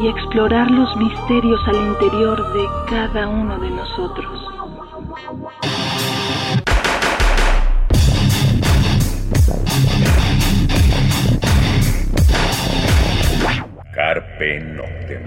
y 0.00 0.06
explorar 0.06 0.70
los 0.70 0.96
misterios 0.96 1.60
al 1.66 1.76
interior 1.76 2.52
de 2.52 2.64
cada 2.88 3.28
uno 3.28 3.58
de 3.58 3.70
nosotros. 3.70 4.44
Carpe 13.94 14.60
Noctem. 14.60 15.22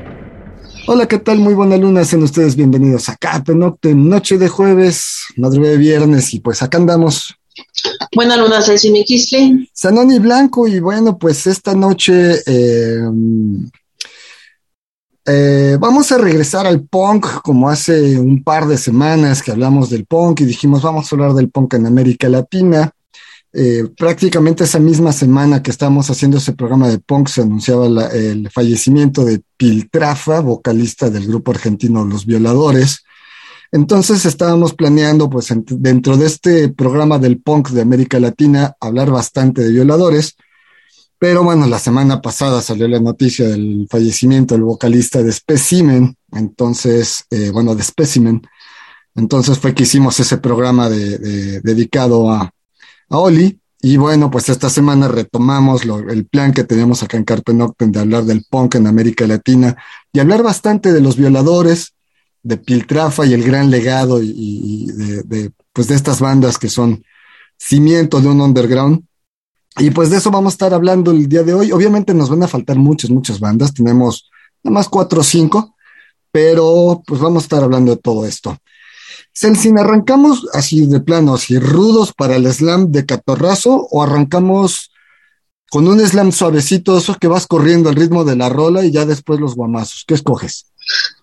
Hola, 0.87 1.05
¿qué 1.05 1.17
tal? 1.19 1.39
Muy 1.39 1.53
buena 1.53 1.75
luna, 1.75 2.05
sean 2.05 2.23
ustedes 2.23 2.55
bienvenidos 2.55 3.09
a 3.09 3.17
Carpe 3.17 3.53
Noctem, 3.53 4.07
noche 4.07 4.37
de 4.37 4.47
jueves, 4.47 5.25
madrugada 5.35 5.73
de 5.73 5.79
viernes, 5.79 6.33
y 6.33 6.39
pues 6.39 6.61
acá 6.61 6.77
andamos. 6.77 7.35
Buena 8.15 8.37
luna, 8.37 8.61
Ceci. 8.61 9.69
Sanoni 9.73 10.19
Blanco, 10.19 10.67
y 10.67 10.79
bueno, 10.79 11.17
pues 11.17 11.45
esta 11.47 11.75
noche 11.75 12.41
eh, 12.45 13.01
eh, 15.33 15.77
vamos 15.79 16.11
a 16.11 16.17
regresar 16.17 16.67
al 16.67 16.81
punk, 16.81 17.25
como 17.41 17.69
hace 17.69 18.19
un 18.19 18.43
par 18.43 18.67
de 18.67 18.77
semanas 18.77 19.41
que 19.41 19.51
hablamos 19.51 19.89
del 19.89 20.05
punk 20.05 20.41
y 20.41 20.45
dijimos, 20.45 20.81
vamos 20.81 21.09
a 21.09 21.15
hablar 21.15 21.33
del 21.33 21.49
punk 21.49 21.75
en 21.75 21.85
América 21.85 22.27
Latina. 22.27 22.91
Eh, 23.53 23.85
prácticamente 23.97 24.65
esa 24.65 24.79
misma 24.79 25.13
semana 25.13 25.63
que 25.63 25.71
estábamos 25.71 26.09
haciendo 26.09 26.37
ese 26.37 26.51
programa 26.51 26.89
de 26.89 26.99
punk 26.99 27.29
se 27.29 27.43
anunciaba 27.43 27.85
el 28.07 28.49
fallecimiento 28.49 29.23
de 29.23 29.41
Piltrafa, 29.55 30.41
vocalista 30.41 31.09
del 31.09 31.27
grupo 31.27 31.51
argentino 31.51 32.03
Los 32.03 32.25
Violadores. 32.25 33.05
Entonces 33.71 34.25
estábamos 34.25 34.73
planeando, 34.73 35.29
pues 35.29 35.47
dentro 35.65 36.17
de 36.17 36.25
este 36.25 36.67
programa 36.67 37.19
del 37.19 37.39
punk 37.39 37.69
de 37.69 37.81
América 37.81 38.19
Latina, 38.19 38.75
hablar 38.81 39.09
bastante 39.09 39.61
de 39.61 39.71
violadores 39.71 40.35
pero 41.21 41.43
bueno, 41.43 41.67
la 41.67 41.77
semana 41.77 42.19
pasada 42.19 42.63
salió 42.63 42.87
la 42.87 42.99
noticia 42.99 43.47
del 43.47 43.85
fallecimiento 43.87 44.55
del 44.55 44.63
vocalista 44.63 45.21
de 45.21 45.31
Specimen, 45.31 46.17
entonces, 46.31 47.25
eh, 47.29 47.51
bueno, 47.51 47.75
de 47.75 47.83
Specimen. 47.83 48.41
Entonces 49.13 49.59
fue 49.59 49.75
que 49.75 49.83
hicimos 49.83 50.19
ese 50.19 50.39
programa 50.39 50.89
de, 50.89 51.61
dedicado 51.61 52.31
a, 52.31 52.51
a, 53.09 53.17
Oli. 53.19 53.59
Y 53.83 53.97
bueno, 53.97 54.31
pues 54.31 54.49
esta 54.49 54.67
semana 54.71 55.09
retomamos 55.09 55.83
el 56.09 56.25
plan 56.25 56.53
que 56.53 56.63
teníamos 56.63 57.03
acá 57.03 57.17
en 57.17 57.23
Carpe 57.23 57.53
Noctem 57.53 57.91
de 57.91 57.99
hablar 57.99 58.23
del 58.23 58.43
punk 58.49 58.73
en 58.73 58.87
América 58.87 59.27
Latina 59.27 59.77
y 60.11 60.21
hablar 60.21 60.41
bastante 60.41 60.91
de 60.91 61.01
los 61.01 61.17
violadores, 61.17 61.93
de 62.41 62.57
Piltrafa 62.57 63.27
y 63.27 63.33
el 63.33 63.43
gran 63.43 63.69
legado 63.69 64.23
y, 64.23 64.87
de, 64.87 65.51
pues 65.71 65.87
de 65.87 65.93
estas 65.93 66.19
bandas 66.19 66.57
que 66.57 66.67
son 66.67 67.03
cimiento 67.59 68.21
de 68.21 68.27
un 68.27 68.41
underground 68.41 69.03
y 69.77 69.89
pues 69.91 70.09
de 70.09 70.17
eso 70.17 70.31
vamos 70.31 70.53
a 70.53 70.55
estar 70.55 70.73
hablando 70.73 71.11
el 71.11 71.27
día 71.27 71.43
de 71.43 71.53
hoy. 71.53 71.71
Obviamente 71.71 72.13
nos 72.13 72.29
van 72.29 72.43
a 72.43 72.47
faltar 72.47 72.77
muchas, 72.77 73.09
muchas 73.09 73.39
bandas. 73.39 73.73
Tenemos 73.73 74.29
nada 74.63 74.73
más 74.73 74.89
cuatro 74.89 75.21
o 75.21 75.23
cinco, 75.23 75.75
pero 76.31 77.01
pues 77.05 77.21
vamos 77.21 77.43
a 77.43 77.45
estar 77.45 77.63
hablando 77.63 77.95
de 77.95 78.01
todo 78.01 78.25
esto. 78.25 78.57
Celsin, 79.33 79.79
¿arrancamos 79.79 80.47
así 80.53 80.85
de 80.87 80.99
plano, 80.99 81.35
así 81.35 81.57
rudos 81.57 82.13
para 82.13 82.35
el 82.35 82.51
slam 82.51 82.91
de 82.91 83.05
catorrazo 83.05 83.87
o 83.89 84.03
arrancamos 84.03 84.91
con 85.69 85.87
un 85.87 86.05
slam 86.05 86.33
suavecito, 86.33 86.97
eso 86.97 87.15
que 87.15 87.29
vas 87.29 87.47
corriendo 87.47 87.89
al 87.89 87.95
ritmo 87.95 88.25
de 88.25 88.35
la 88.35 88.49
rola 88.49 88.83
y 88.83 88.91
ya 88.91 89.05
después 89.05 89.39
los 89.39 89.55
guamazos? 89.55 90.03
¿Qué 90.05 90.15
escoges? 90.15 90.70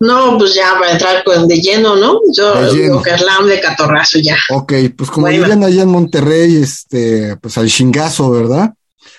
No, 0.00 0.38
pues 0.38 0.54
ya 0.54 0.74
para 0.78 0.92
entrar 0.92 1.24
con 1.24 1.48
de 1.48 1.60
lleno, 1.60 1.96
¿no? 1.96 2.20
Yo 2.32 2.72
digo 2.72 3.02
que 3.02 3.10
de 3.10 3.60
catorrazo 3.60 4.18
ya. 4.18 4.36
Ok, 4.50 4.72
pues 4.96 5.10
como 5.10 5.26
viven 5.26 5.64
allá 5.64 5.82
en 5.82 5.88
Monterrey, 5.88 6.56
este, 6.56 7.36
pues 7.36 7.58
al 7.58 7.68
chingazo, 7.68 8.30
¿verdad? 8.30 8.74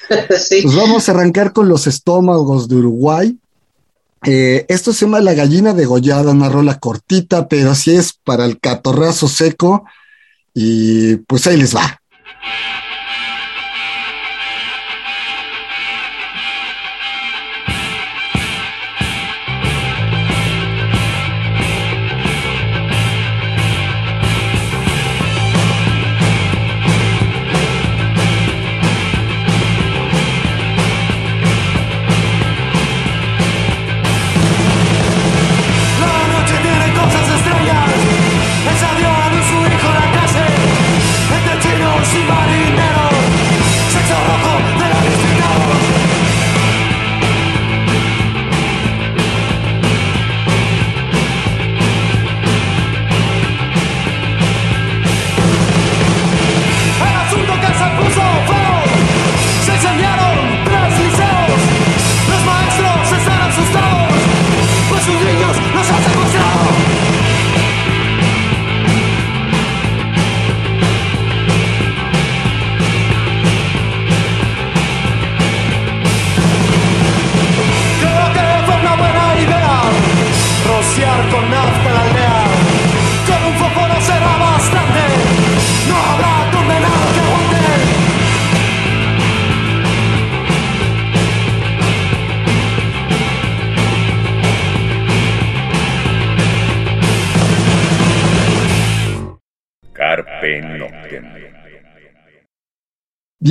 sí. 0.38 0.61
Pues 0.63 0.75
vamos 0.75 1.07
a 1.07 1.11
arrancar 1.11 1.53
con 1.53 1.67
los 1.67 1.88
estómagos 1.88 2.67
de 2.67 2.75
Uruguay. 2.75 3.38
Eh, 4.25 4.65
esto 4.67 4.91
se 4.91 5.05
llama 5.05 5.21
La 5.21 5.33
Gallina 5.33 5.73
Degollada, 5.73 6.31
una 6.31 6.49
rola 6.49 6.79
cortita, 6.79 7.47
pero 7.47 7.71
así 7.71 7.95
es 7.95 8.13
para 8.13 8.45
el 8.45 8.59
catorrazo 8.59 9.27
seco. 9.27 9.85
Y 10.53 11.17
pues 11.17 11.47
ahí 11.47 11.57
les 11.57 11.75
va. 11.75 12.01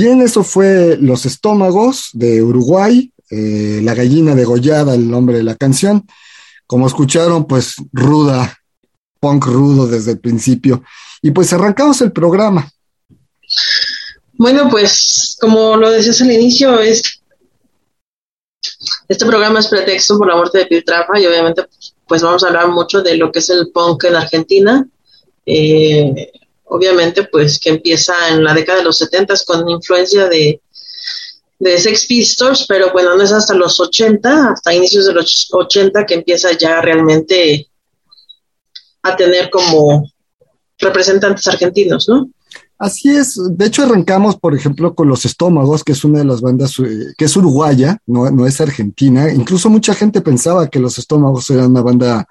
Bien, 0.01 0.21
eso 0.21 0.45
fue 0.45 0.97
Los 1.01 1.25
Estómagos 1.25 2.11
de 2.13 2.41
Uruguay, 2.41 3.11
eh, 3.29 3.81
La 3.83 3.93
gallina 3.93 4.33
degollada, 4.33 4.95
el 4.95 5.11
nombre 5.11 5.35
de 5.35 5.43
la 5.43 5.57
canción. 5.57 6.07
Como 6.65 6.87
escucharon, 6.87 7.45
pues 7.45 7.75
ruda, 7.91 8.57
punk 9.19 9.47
rudo 9.47 9.87
desde 9.87 10.11
el 10.11 10.19
principio. 10.21 10.83
Y 11.21 11.31
pues 11.31 11.51
arrancamos 11.51 11.99
el 11.99 12.13
programa. 12.13 12.71
Bueno, 14.35 14.69
pues 14.69 15.35
como 15.41 15.75
lo 15.75 15.91
decías 15.91 16.21
al 16.21 16.31
inicio, 16.31 16.79
es, 16.79 17.21
este 19.09 19.25
programa 19.25 19.59
es 19.59 19.67
pretexto 19.67 20.17
por 20.17 20.29
la 20.29 20.37
muerte 20.37 20.59
de 20.59 20.65
Piltrafa 20.67 21.19
y 21.19 21.25
obviamente 21.25 21.65
pues 22.07 22.21
vamos 22.21 22.41
a 22.45 22.47
hablar 22.47 22.69
mucho 22.69 23.01
de 23.01 23.17
lo 23.17 23.33
que 23.33 23.39
es 23.39 23.49
el 23.49 23.69
punk 23.73 24.05
en 24.05 24.15
Argentina. 24.15 24.87
Eh, 25.45 26.31
obviamente, 26.69 27.23
pues 27.23 27.59
que 27.59 27.69
empieza 27.69 28.13
en 28.29 28.43
la 28.43 28.53
década 28.53 28.79
de 28.79 28.85
los 28.85 28.97
70 28.97 29.33
con 29.45 29.69
influencia 29.69 30.27
de, 30.27 30.61
de 31.59 31.77
Sex 31.77 32.05
Pistols, 32.05 32.65
pero 32.67 32.91
bueno, 32.91 33.15
no 33.15 33.23
es 33.23 33.31
hasta 33.31 33.53
los 33.53 33.79
80, 33.79 34.51
hasta 34.51 34.73
inicios 34.73 35.05
de 35.05 35.13
los 35.13 35.49
80 35.51 36.05
que 36.05 36.15
empieza 36.15 36.51
ya 36.57 36.81
realmente 36.81 37.67
a 39.01 39.15
tener 39.15 39.49
como 39.49 40.09
representantes 40.77 41.47
argentinos, 41.47 42.07
¿no? 42.07 42.29
Así 42.77 43.09
es, 43.09 43.37
de 43.57 43.65
hecho 43.65 43.83
arrancamos, 43.83 44.37
por 44.37 44.55
ejemplo, 44.55 44.95
con 44.95 45.09
Los 45.09 45.25
Estómagos, 45.25 45.83
que 45.83 45.91
es 45.91 46.05
una 46.05 46.19
de 46.19 46.25
las 46.25 46.39
bandas 46.39 46.79
eh, 46.79 47.13
que 47.17 47.25
es 47.25 47.35
uruguaya, 47.35 47.97
no, 48.05 48.31
no 48.31 48.47
es 48.47 48.61
argentina. 48.61 49.33
Incluso 49.33 49.69
mucha 49.69 49.93
gente 49.93 50.21
pensaba 50.21 50.69
que 50.69 50.79
Los 50.79 50.97
Estómagos 50.97 51.49
eran 51.49 51.71
una 51.71 51.81
banda 51.81 52.25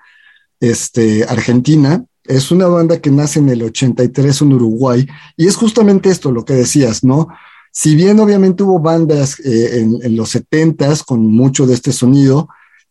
este, 0.59 1.25
argentina, 1.25 2.03
Es 2.29 2.51
una 2.51 2.67
banda 2.67 3.01
que 3.01 3.11
nace 3.11 3.39
en 3.41 3.49
el 3.49 3.63
83 3.63 4.43
en 4.43 4.53
Uruguay 4.53 5.07
y 5.37 5.47
es 5.47 5.57
justamente 5.57 6.11
esto 6.11 6.31
lo 6.31 6.45
que 6.45 6.55
decías, 6.55 7.03
¿no? 7.03 7.29
Si 7.73 7.97
bien 7.97 8.21
obviamente 8.21 8.63
hubo 8.63 8.79
bandas 8.79 9.41
eh, 9.41 9.81
en, 9.81 10.17
los 10.17 10.35
70s 10.35 11.05
con 11.05 11.27
mucho 11.27 11.67
de 11.67 11.75
este 11.75 11.93
sonido, 11.93 12.49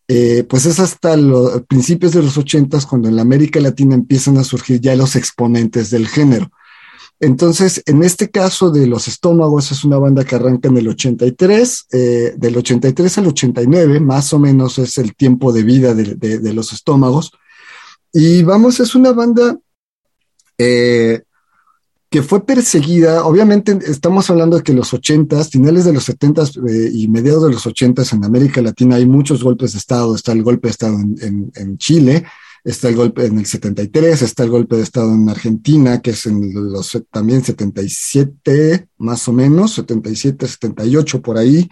eh, 0.07 0.45
pues 0.47 0.65
es 0.65 0.79
hasta 0.79 1.17
los 1.17 1.61
principios 1.63 2.13
de 2.13 2.23
los 2.23 2.37
80s 2.37 2.85
cuando 2.87 3.09
en 3.09 3.15
la 3.15 3.21
América 3.21 3.59
Latina 3.59 3.95
empiezan 3.95 4.37
a 4.37 4.43
surgir 4.43 4.79
ya 4.79 4.95
los 4.95 5.15
exponentes 5.15 5.89
del 5.89 6.07
género. 6.07 6.49
Entonces, 7.19 7.81
en 7.87 8.03
este 8.03 8.29
caso 8.29 8.69
de 8.69 8.85
Los 8.85 9.07
Estómagos, 9.07 9.71
es 9.71 9.83
una 9.83 9.97
banda 9.97 10.23
que 10.23 10.35
arranca 10.35 10.69
en 10.69 10.77
el 10.77 10.87
83, 10.87 11.87
eh, 11.91 12.33
del 12.37 12.57
83 12.57 13.17
al 13.17 13.27
89, 13.27 13.99
más 13.99 14.33
o 14.33 14.39
menos 14.39 14.77
es 14.77 14.99
el 14.99 15.15
tiempo 15.15 15.51
de 15.51 15.63
vida 15.63 15.95
de, 15.95 16.53
Los 16.53 16.73
Estómagos. 16.73 17.31
Y 18.13 18.43
vamos, 18.43 18.79
es 18.79 18.95
una 18.95 19.11
banda 19.11 19.57
eh, 20.57 21.21
que 22.09 22.23
fue 22.23 22.45
perseguida, 22.45 23.25
obviamente 23.25 23.77
estamos 23.85 24.29
hablando 24.29 24.57
de 24.57 24.63
que 24.63 24.73
los 24.73 24.93
80s, 24.93 25.51
finales 25.51 25.85
de 25.85 25.93
los 25.93 26.07
70s 26.07 26.69
eh, 26.69 26.89
y 26.93 27.07
mediados 27.07 27.43
de 27.43 27.51
los 27.51 27.65
80s 27.65 28.13
en 28.13 28.23
América 28.23 28.61
Latina 28.61 28.95
hay 28.95 29.05
muchos 29.05 29.43
golpes 29.43 29.73
de 29.73 29.79
Estado, 29.79 30.15
está 30.15 30.31
el 30.31 30.43
golpe 30.43 30.67
de 30.67 30.71
Estado 30.71 30.97
en 30.99 31.77
Chile, 31.77 32.25
está 32.67 32.89
el 32.89 32.95
golpe 32.95 33.25
en 33.25 33.39
el 33.39 33.45
73, 33.45 34.21
está 34.21 34.43
el 34.43 34.49
golpe 34.49 34.75
de 34.75 34.83
Estado 34.83 35.13
en 35.13 35.29
Argentina, 35.29 36.01
que 36.01 36.11
es 36.11 36.25
en 36.25 36.53
los 36.53 37.01
también 37.11 37.41
77, 37.41 38.89
más 38.97 39.25
o 39.27 39.33
menos, 39.33 39.73
77, 39.75 40.45
78 40.45 41.21
por 41.21 41.37
ahí. 41.37 41.69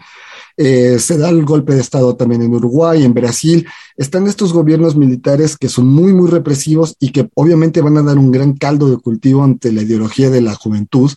Eh, 0.58 0.98
se 0.98 1.18
da 1.18 1.28
el 1.28 1.44
golpe 1.44 1.74
de 1.74 1.80
Estado 1.80 2.16
también 2.16 2.42
en 2.42 2.54
Uruguay, 2.54 3.04
en 3.04 3.12
Brasil. 3.12 3.66
Están 3.96 4.26
estos 4.26 4.52
gobiernos 4.52 4.96
militares 4.96 5.56
que 5.56 5.68
son 5.68 5.86
muy, 5.86 6.12
muy 6.12 6.30
represivos 6.30 6.96
y 6.98 7.10
que 7.10 7.28
obviamente 7.34 7.82
van 7.82 7.98
a 7.98 8.02
dar 8.02 8.18
un 8.18 8.30
gran 8.30 8.54
caldo 8.54 8.88
de 8.90 8.96
cultivo 8.96 9.44
ante 9.44 9.72
la 9.72 9.82
ideología 9.82 10.30
de 10.30 10.40
la 10.40 10.54
juventud, 10.54 11.12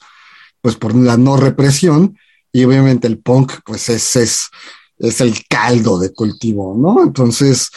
pues 0.62 0.76
por 0.76 0.94
la 0.96 1.18
no 1.18 1.38
represión. 1.38 2.18
Y 2.52 2.66
obviamente 2.66 3.08
el 3.08 3.20
punk, 3.20 3.54
pues 3.66 3.90
es, 3.90 4.16
es, 4.16 4.50
es 4.98 5.22
el 5.22 5.34
caldo 5.48 6.00
de 6.00 6.12
cultivo, 6.12 6.76
¿no? 6.78 7.04
Entonces, 7.04 7.70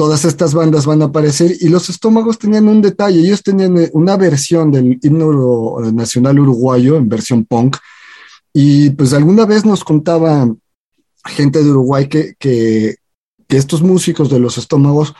todas 0.00 0.24
estas 0.24 0.54
bandas 0.54 0.86
van 0.86 1.02
a 1.02 1.06
aparecer 1.06 1.54
y 1.60 1.68
los 1.68 1.90
estómagos 1.90 2.38
tenían 2.38 2.68
un 2.68 2.80
detalle, 2.80 3.20
ellos 3.20 3.42
tenían 3.42 3.76
eh, 3.76 3.90
una 3.92 4.16
versión 4.16 4.70
del 4.70 4.98
himno 5.02 5.78
nacional 5.92 6.38
uruguayo 6.38 6.96
en 6.96 7.06
versión 7.06 7.44
punk 7.44 7.76
y 8.52 8.90
pues 8.90 9.12
alguna 9.12 9.44
vez 9.44 9.66
nos 9.66 9.84
contaba 9.84 10.48
gente 11.26 11.62
de 11.62 11.70
Uruguay 11.70 12.08
que, 12.08 12.34
que, 12.38 12.96
estos 13.48 13.82
músicos 13.82 14.30
de 14.30 14.38
los 14.38 14.58
estómagos 14.58 15.12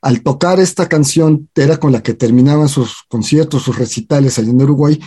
al 0.00 0.22
tocar 0.22 0.58
esta 0.58 0.88
canción 0.88 1.50
era 1.54 1.76
con 1.76 1.92
la 1.92 2.02
que 2.02 2.14
terminaban 2.14 2.68
sus 2.68 3.04
conciertos, 3.08 3.62
sus 3.62 3.76
recitales 3.76 4.38
allá 4.38 4.48
en 4.48 4.62
Uruguay 4.62 4.98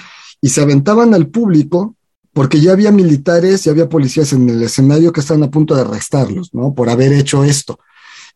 y 0.42 0.50
se 0.50 0.62
aventaban 0.62 1.16
al 1.16 1.28
público 1.28 1.96
porque 2.34 2.62
ya 2.62 2.74
había 2.74 2.92
militares, 2.92 3.64
ya 3.64 3.72
había 3.72 3.90
policías 3.90 4.32
en 4.34 4.48
el 4.48 4.62
escenario 4.62 5.12
que 5.12 5.22
estaban 5.22 5.42
a 5.42 5.50
punto 5.50 5.74
de 5.74 5.82
arrestarlos, 5.82 6.54
¿no? 6.54 6.76
Por 6.76 6.90
haber 6.90 7.14
hecho 7.14 7.44
esto 7.44 7.80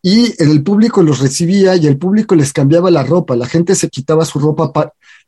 y 0.02 0.34
el 0.42 0.64
público 0.64 1.02
los 1.02 1.20
recibía 1.20 1.76
y 1.76 1.86
el 1.86 1.96
público 1.96 2.34
les 2.34 2.52
cambiaba 2.52 2.90
la 2.90 3.04
ropa, 3.04 3.36
la 3.36 3.46
gente 3.46 3.76
se 3.76 3.88
quitaba 3.88 4.24
su 4.24 4.40
ropa 4.40 4.72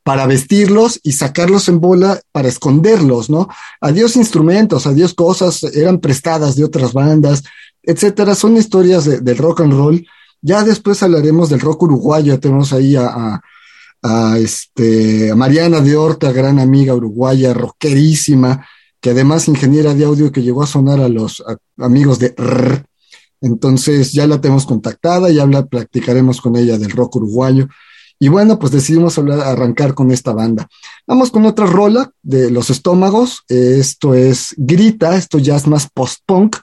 para 0.05 0.27
vestirlos 0.27 1.01
y 1.03 1.12
sacarlos 1.12 1.69
en 1.69 1.81
bola 1.81 2.21
para 2.31 2.47
esconderlos, 2.49 3.31
¿no? 3.31 3.49
Adiós 3.81 4.17
instrumentos, 4.17 4.87
adiós 4.87 5.15
cosas, 5.15 5.65
eran 5.65 5.99
prestadas 5.99 6.55
de 6.55 6.65
otras 6.65 6.93
bandas, 6.93 7.43
etcétera. 7.83 8.35
Son 8.35 8.56
historias 8.56 9.05
del 9.05 9.39
rock 9.39 9.62
and 9.62 9.73
roll. 9.73 10.06
Ya 10.43 10.62
después 10.62 11.03
hablaremos 11.03 11.49
del 11.49 11.61
rock 11.61 11.85
uruguayo, 11.85 12.39
tenemos 12.39 12.75
ahí 12.75 12.95
a, 12.97 13.41
este, 14.39 15.35
Mariana 15.35 15.81
de 15.81 15.97
Horta, 15.97 16.31
gran 16.31 16.59
amiga 16.59 16.95
uruguaya, 16.95 17.55
rockerísima, 17.55 18.67
que 19.00 19.11
además 19.11 19.49
ingeniera 19.49 19.95
de 19.95 20.05
audio 20.05 20.31
que 20.31 20.43
llegó 20.43 20.62
a 20.62 20.67
sonar 20.67 21.00
a 21.00 21.09
los 21.09 21.43
amigos 21.79 22.19
de 22.19 22.35
entonces 23.41 24.12
ya 24.12 24.27
la 24.27 24.41
tenemos 24.41 24.65
contactada, 24.65 25.31
ya 25.31 25.43
habla, 25.43 25.67
practicaremos 25.67 26.41
con 26.41 26.57
ella 26.57 26.79
del 26.79 26.91
rock 26.91 27.17
uruguayo. 27.17 27.69
Y 28.25 28.29
bueno, 28.29 28.59
pues 28.59 28.73
decidimos 28.73 29.19
arrancar 29.19 29.93
con 29.93 30.11
esta 30.11 30.32
banda. 30.32 30.67
Vamos 31.06 31.31
con 31.31 31.44
otra 31.44 31.67
rola 31.67 32.11
de 32.23 32.50
Los 32.50 32.71
Estómagos. 32.71 33.43
Esto 33.49 34.15
es 34.15 34.55
Grita, 34.56 35.15
esto 35.15 35.38
ya 35.38 35.56
es 35.56 35.67
más 35.67 35.91
post-punk, 35.93 36.56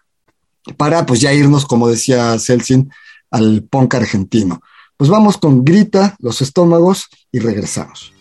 para 0.75 1.05
pues 1.05 1.21
ya 1.21 1.31
irnos, 1.31 1.67
como 1.67 1.87
decía 1.87 2.35
Celsin, 2.39 2.91
al 3.29 3.61
punk 3.69 3.93
argentino. 3.93 4.59
Pues 4.97 5.11
vamos 5.11 5.37
con 5.37 5.63
Grita, 5.63 6.15
Los 6.17 6.41
Estómagos 6.41 7.09
y 7.31 7.37
regresamos. 7.37 8.11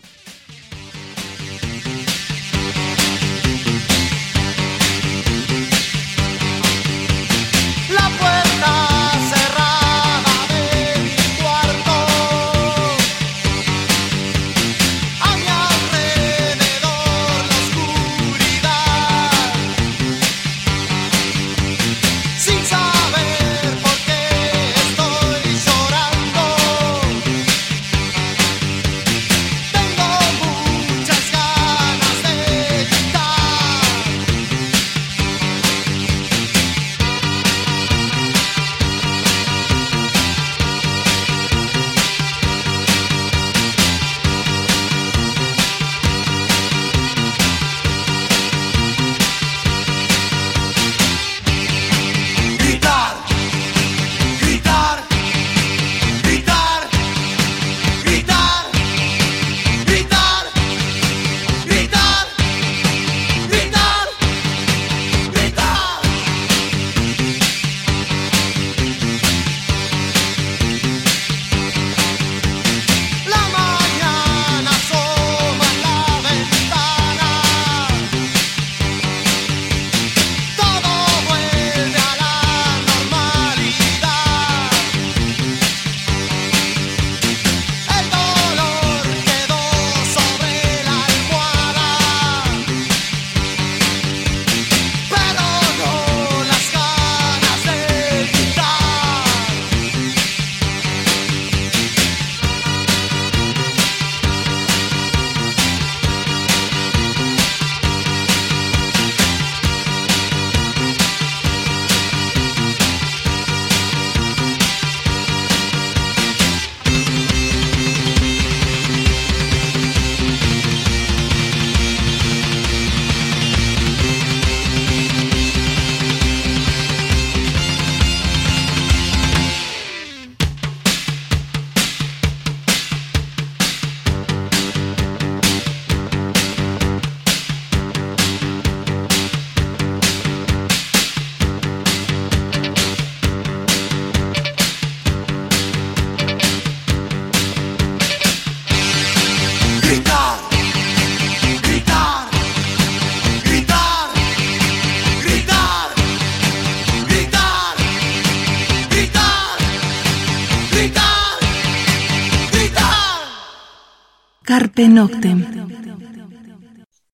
Noctem. 164.91 165.45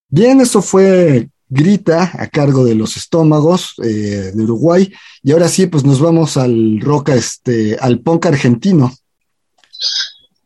Bien, 0.10 0.42
eso 0.42 0.62
fue 0.62 1.30
Grita 1.50 2.12
a 2.14 2.28
cargo 2.28 2.66
de 2.66 2.76
los 2.76 2.98
estómagos 2.98 3.74
eh, 3.84 4.32
de 4.34 4.44
Uruguay. 4.44 4.92
Y 5.24 5.32
ahora 5.32 5.48
sí, 5.48 5.68
pues 5.68 5.86
nos 5.86 6.02
vamos 6.02 6.36
al 6.38 6.80
rock, 6.82 7.10
este, 7.10 7.78
al 7.80 8.00
punk 8.00 8.26
argentino. 8.26 8.94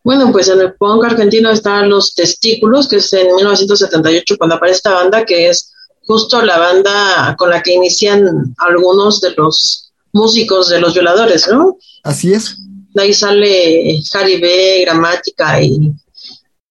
Bueno, 0.04 0.32
pues 0.32 0.48
en 0.50 0.62
el 0.62 0.74
punk 0.76 1.06
argentino 1.06 1.52
están 1.52 1.90
Los 1.90 2.14
Testículos, 2.14 2.88
que 2.88 2.98
es 2.98 3.14
en 3.14 3.36
1978 3.36 4.36
cuando 4.38 4.56
aparece 4.56 4.78
esta 4.78 4.94
banda, 4.94 5.26
que 5.26 5.50
es 5.50 5.72
justo 6.06 6.42
la 6.42 6.58
banda 6.58 7.36
con 7.38 7.50
la 7.50 7.62
que 7.62 7.74
inician 7.74 8.54
algunos 8.58 9.22
de 9.22 9.32
los 9.38 9.92
músicos 10.14 10.70
de 10.70 10.82
los 10.82 10.94
violadores, 10.94 11.48
¿no? 11.48 11.78
Así 12.04 12.34
es. 12.34 12.58
De 12.94 13.04
ahí 13.04 13.14
sale 13.14 14.02
Harry 14.14 14.40
B, 14.42 14.82
Gramática 14.82 15.62
y 15.62 15.94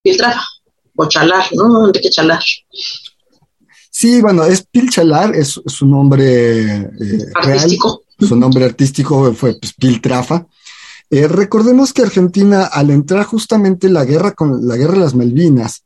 Piltrafa, 0.02 0.42
o 0.96 1.06
Chalar, 1.08 1.44
¿no? 1.52 1.86
Enrique 1.86 2.10
Chalar. 2.10 2.42
Sí, 3.90 4.22
bueno, 4.22 4.44
es 4.44 4.62
Pilchalar, 4.62 5.34
es 5.34 5.60
su 5.66 5.86
nombre 5.86 6.70
eh, 6.70 7.26
artístico. 7.34 8.02
Su 8.18 8.36
nombre 8.36 8.64
artístico 8.64 9.34
fue 9.34 9.58
pues, 9.58 9.74
Piltrafa. 9.74 10.46
Eh, 11.10 11.26
recordemos 11.26 11.92
que 11.92 12.02
Argentina, 12.02 12.66
al 12.66 12.90
entrar 12.90 13.24
justamente 13.24 13.88
la 13.88 14.04
guerra 14.04 14.32
con 14.32 14.66
la 14.66 14.76
guerra 14.76 14.94
de 14.94 15.00
las 15.00 15.14
Malvinas, 15.14 15.84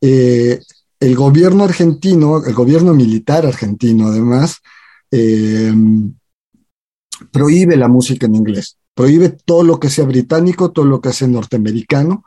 eh, 0.00 0.60
el 0.98 1.14
gobierno 1.14 1.64
argentino, 1.64 2.42
el 2.44 2.54
gobierno 2.54 2.94
militar 2.94 3.44
argentino, 3.44 4.08
además, 4.08 4.60
prohíbe 7.30 7.76
la 7.76 7.88
música 7.88 8.26
en 8.26 8.36
inglés, 8.36 8.78
prohíbe 8.94 9.28
todo 9.28 9.62
lo 9.62 9.78
que 9.78 9.90
sea 9.90 10.04
británico, 10.04 10.70
todo 10.70 10.86
lo 10.86 11.00
que 11.00 11.12
sea 11.12 11.28
norteamericano, 11.28 12.24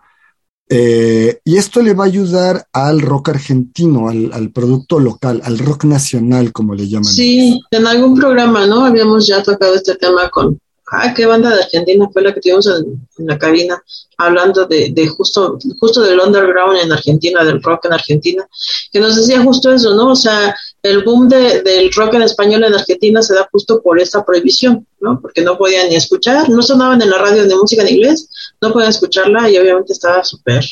eh, 0.68 1.40
y 1.44 1.58
esto 1.58 1.82
le 1.82 1.94
va 1.94 2.06
a 2.06 2.08
ayudar 2.08 2.66
al 2.74 3.02
rock 3.02 3.30
argentino, 3.30 4.10
al, 4.10 4.52
producto 4.52 5.00
local, 5.00 5.42
al 5.44 5.60
rock 5.60 5.86
nacional, 5.86 6.52
como 6.52 6.74
le 6.74 6.88
llaman. 6.88 7.06
Sí, 7.06 7.62
en 7.70 7.86
algún 7.86 8.16
programa, 8.16 8.66
¿no? 8.66 8.84
Habíamos 8.84 9.28
ya 9.28 9.44
tocado 9.44 9.76
este 9.76 9.96
tema 9.96 10.28
con, 10.30 10.60
ah, 10.92 11.14
qué 11.14 11.28
banda 11.28 11.54
de 11.54 11.64
Argentina 11.64 12.10
fue 12.12 12.24
la 12.24 12.34
que 12.34 12.42
tuvimos 12.42 12.68
en, 12.68 13.28
la 13.28 13.38
cabina, 13.38 13.80
hablando 14.18 14.66
de, 14.66 14.90
de, 14.92 15.08
justo, 15.08 15.60
justo 15.80 16.02
del 16.02 16.20
underground 16.20 16.80
en 16.82 16.92
Argentina, 16.92 17.44
del 17.44 17.62
rock 17.62 17.86
en 17.86 17.94
Argentina, 17.94 18.48
que 18.92 19.00
nos 19.00 19.16
decía 19.16 19.44
justo 19.44 19.72
eso, 19.72 19.94
¿no? 19.94 20.12
O 20.12 20.16
sea, 20.16 20.56
el 20.86 21.04
boom 21.04 21.28
de, 21.28 21.62
del 21.64 21.92
rock 21.92 22.14
en 22.14 22.22
español 22.22 22.64
en 22.64 22.76
Argentina 22.76 23.22
se 23.22 23.34
da 23.34 23.50
justo 23.52 23.82
por 23.82 24.00
esta 24.00 24.24
prohibición, 24.24 24.86
¿no? 25.00 25.20
Porque 25.20 25.42
no 25.42 25.58
podían 25.58 25.90
ni 25.90 25.96
escuchar, 25.96 26.48
no 26.50 26.62
sonaban 26.62 27.02
en 27.02 27.10
la 27.10 27.18
radio 27.18 27.48
de 27.48 27.56
música 27.56 27.82
en 27.82 27.96
inglés, 27.96 28.30
no 28.62 28.72
podían 28.72 28.92
escucharla 28.92 29.50
y 29.50 29.58
obviamente 29.58 29.94
estaba 29.94 30.24
súper 30.24 30.64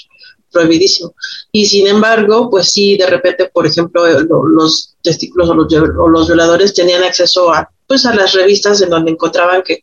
prohibidísimo. 0.51 1.15
Y 1.51 1.65
sin 1.65 1.87
embargo, 1.87 2.47
pues 2.51 2.69
sí, 2.69 2.95
de 2.95 3.07
repente, 3.07 3.49
por 3.51 3.65
ejemplo, 3.65 4.05
los 4.47 4.95
testículos 5.01 5.49
o 5.49 5.55
los, 5.55 5.73
o 5.73 6.07
los 6.07 6.27
violadores 6.27 6.75
tenían 6.75 7.03
acceso 7.03 7.51
a, 7.51 7.67
pues, 7.87 8.05
a 8.05 8.13
las 8.13 8.33
revistas 8.33 8.81
en 8.81 8.91
donde 8.91 9.11
encontraban 9.11 9.63
que 9.63 9.81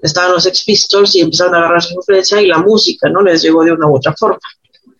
estaban 0.00 0.32
los 0.32 0.46
Ex 0.46 0.64
Pistols 0.64 1.16
y 1.16 1.20
empezaron 1.20 1.54
a 1.54 1.58
agarrar 1.58 1.82
su 1.82 1.94
influencia 1.94 2.40
y 2.40 2.46
la 2.46 2.58
música, 2.58 3.08
¿no? 3.08 3.22
Les 3.22 3.42
llegó 3.42 3.64
de 3.64 3.72
una 3.72 3.88
u 3.88 3.96
otra 3.96 4.14
forma. 4.16 4.38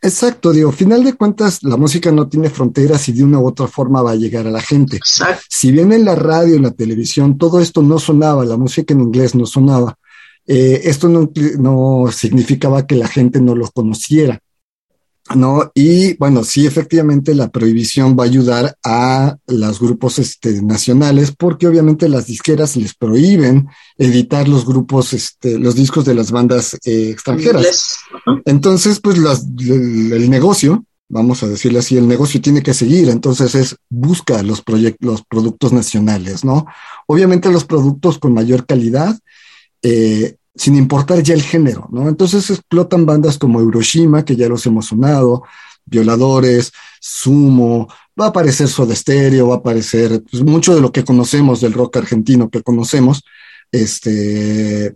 Exacto, 0.04 0.50
digo, 0.50 0.73
final 0.73 1.04
de 1.04 1.12
cuentas 1.12 1.62
la 1.62 1.76
música 1.76 2.11
no 2.11 2.28
tiene 2.28 2.50
fronteras 2.50 3.09
y 3.09 3.12
de 3.12 3.23
una 3.23 3.38
u 3.38 3.47
otra 3.47 3.68
forma 3.68 4.02
va 4.02 4.11
a 4.11 4.16
llegar 4.16 4.49
a 4.49 4.50
la 4.50 4.61
gente. 4.61 4.97
Exacto. 4.97 5.44
Si 5.49 5.71
bien 5.71 5.92
en 5.92 6.04
la 6.04 6.16
radio, 6.16 6.56
en 6.56 6.62
la 6.62 6.73
televisión, 6.73 7.38
todo 7.38 7.61
esto 7.61 7.82
no 7.82 8.00
sonaba, 8.00 8.44
la 8.44 8.56
música 8.56 8.92
en 8.92 9.00
inglés 9.00 9.37
no 9.37 9.47
sonaba, 9.47 9.97
eh, 10.44 10.80
esto 10.85 11.09
no, 11.09 11.30
no 11.59 12.11
significaba 12.11 12.85
que 12.85 12.97
la 12.97 13.06
gente 13.06 13.40
no 13.40 13.54
lo 13.54 13.71
conociera. 13.71 14.40
¿No? 15.35 15.71
Y 15.75 16.14
bueno, 16.17 16.45
sí, 16.45 16.67
efectivamente 16.67 17.35
la 17.35 17.49
prohibición 17.49 18.17
va 18.19 18.25
a 18.25 18.26
ayudar 18.26 18.76
a 18.85 19.37
los 19.47 19.81
grupos 19.81 20.19
este, 20.19 20.61
nacionales 20.62 21.33
porque 21.37 21.67
obviamente 21.67 22.09
las 22.09 22.26
disqueras 22.26 22.76
les 22.76 22.95
prohíben 22.95 23.69
editar 23.97 24.49
los 24.49 24.67
grupos, 24.67 25.12
este, 25.12 25.59
los 25.59 25.75
discos 25.75 26.05
de 26.05 26.14
las 26.14 26.31
bandas 26.31 26.75
eh, 26.85 27.11
extranjeras. 27.11 27.99
Entonces, 28.45 29.00
pues 29.00 29.17
el, 29.19 30.29
negocio, 30.29 30.85
vamos 31.09 31.43
a 31.43 31.49
decirle 31.49 31.79
así, 31.79 31.97
el 31.97 32.09
negocio 32.09 32.41
tiene 32.41 32.62
que 32.62 32.75
seguir, 32.75 33.09
entonces 33.09 33.55
es 33.55 33.76
busca 33.88 34.43
los, 34.43 34.62
los 34.99 35.23
productos 35.23 35.73
nacionales, 35.73 36.45
¿no? 36.45 36.67
Obviamente 37.07 37.50
los 37.50 37.64
productos 37.64 38.19
con 38.19 38.35
mayor 38.35 38.67
calidad. 38.67 39.19
Eh, 39.83 40.37
sin 40.54 40.76
importar 40.76 41.23
ya 41.23 41.35
el 41.35 41.42
género, 41.42 41.88
¿no? 41.90 42.09
Entonces 42.09 42.49
explotan 42.50 43.06
bandas 43.06 43.38
como 43.38 43.62
Hiroshima, 43.62 44.25
que 44.25 44.37
ya 44.37 44.49
los 44.49 44.64
hemos 44.66 44.87
sonado, 44.87 45.44
Violadores, 45.85 46.73
Sumo, 47.00 47.88
va 48.21 48.26
a 48.26 48.28
aparecer 48.28 48.68
Soda 48.68 48.94
Stereo, 48.94 49.49
va 49.49 49.56
a 49.56 49.59
aparecer 49.59 50.23
pues, 50.30 50.42
mucho 50.42 50.75
de 50.75 50.80
lo 50.80 50.92
que 50.92 51.04
conocemos 51.04 51.61
del 51.61 51.73
rock 51.73 51.97
argentino 51.97 52.50
que 52.50 52.62
conocemos, 52.62 53.25
este, 53.71 54.94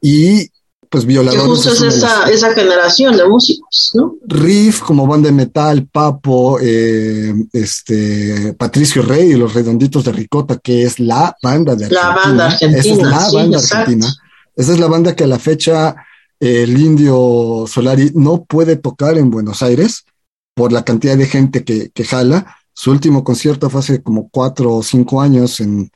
y 0.00 0.48
pues 0.88 1.04
Violadores. 1.04 1.42
Que 1.42 1.48
justo 1.48 1.86
es, 1.86 1.96
esa, 1.96 2.30
esa, 2.30 2.54
generación 2.54 3.16
de 3.16 3.28
músicos, 3.28 3.90
¿no? 3.94 4.16
Riff, 4.26 4.80
como 4.80 5.06
banda 5.06 5.28
de 5.28 5.34
metal, 5.34 5.86
Papo, 5.86 6.58
eh, 6.62 7.34
este, 7.52 8.54
Patricio 8.54 9.02
Rey 9.02 9.32
y 9.32 9.36
los 9.36 9.52
Redonditos 9.52 10.04
de 10.04 10.12
Ricota, 10.12 10.58
que 10.58 10.84
es 10.84 10.98
la 11.00 11.36
banda 11.42 11.74
de 11.74 11.86
Argentina. 11.86 12.08
La 12.08 12.14
banda 12.14 12.46
argentina. 12.46 12.80
Esa 12.80 12.92
es 12.92 12.98
la 12.98 13.30
banda 13.32 13.58
argentina 13.58 14.14
esa 14.58 14.72
es 14.72 14.80
la 14.80 14.88
banda 14.88 15.14
que 15.14 15.22
a 15.22 15.28
la 15.28 15.38
fecha 15.38 15.94
el 16.40 16.76
indio 16.78 17.64
Solari 17.68 18.10
no 18.14 18.44
puede 18.44 18.74
tocar 18.74 19.16
en 19.16 19.30
Buenos 19.30 19.62
Aires 19.62 20.04
por 20.52 20.72
la 20.72 20.84
cantidad 20.84 21.16
de 21.16 21.26
gente 21.26 21.62
que, 21.62 22.04
jala. 22.04 22.56
Su 22.74 22.90
último 22.90 23.22
concierto 23.22 23.70
fue 23.70 23.80
hace 23.80 24.02
como 24.02 24.28
cuatro 24.28 24.74
o 24.74 24.82
cinco 24.82 25.22
años 25.22 25.60
en, 25.60 25.90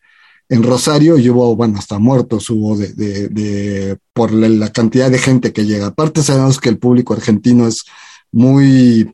Rosario 0.49 1.17
y 1.17 1.31
hubo, 1.31 1.57
bueno, 1.57 1.79
hasta 1.79 1.99
muertos 1.99 2.51
hubo 2.51 2.77
de, 2.77 3.97
por 4.13 4.33
la, 4.33 4.71
cantidad 4.71 5.11
de 5.11 5.19
gente 5.19 5.51
que 5.53 5.65
llega. 5.65 5.87
Aparte 5.87 6.23
sabemos 6.23 6.61
que 6.61 6.69
el 6.69 6.79
público 6.79 7.15
argentino 7.15 7.67
es 7.67 7.85
muy 8.31 9.11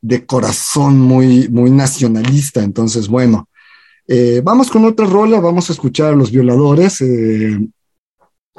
de 0.00 0.24
corazón, 0.24 1.00
muy, 1.00 1.48
muy 1.48 1.72
nacionalista. 1.72 2.62
Entonces, 2.62 3.08
bueno, 3.08 3.48
eh, 4.06 4.40
vamos 4.44 4.70
con 4.70 4.84
otra 4.84 5.04
rola, 5.04 5.40
vamos 5.40 5.68
a 5.68 5.72
escuchar 5.72 6.12
a 6.12 6.16
los 6.16 6.30
violadores. 6.30 7.00
Eh, 7.00 7.58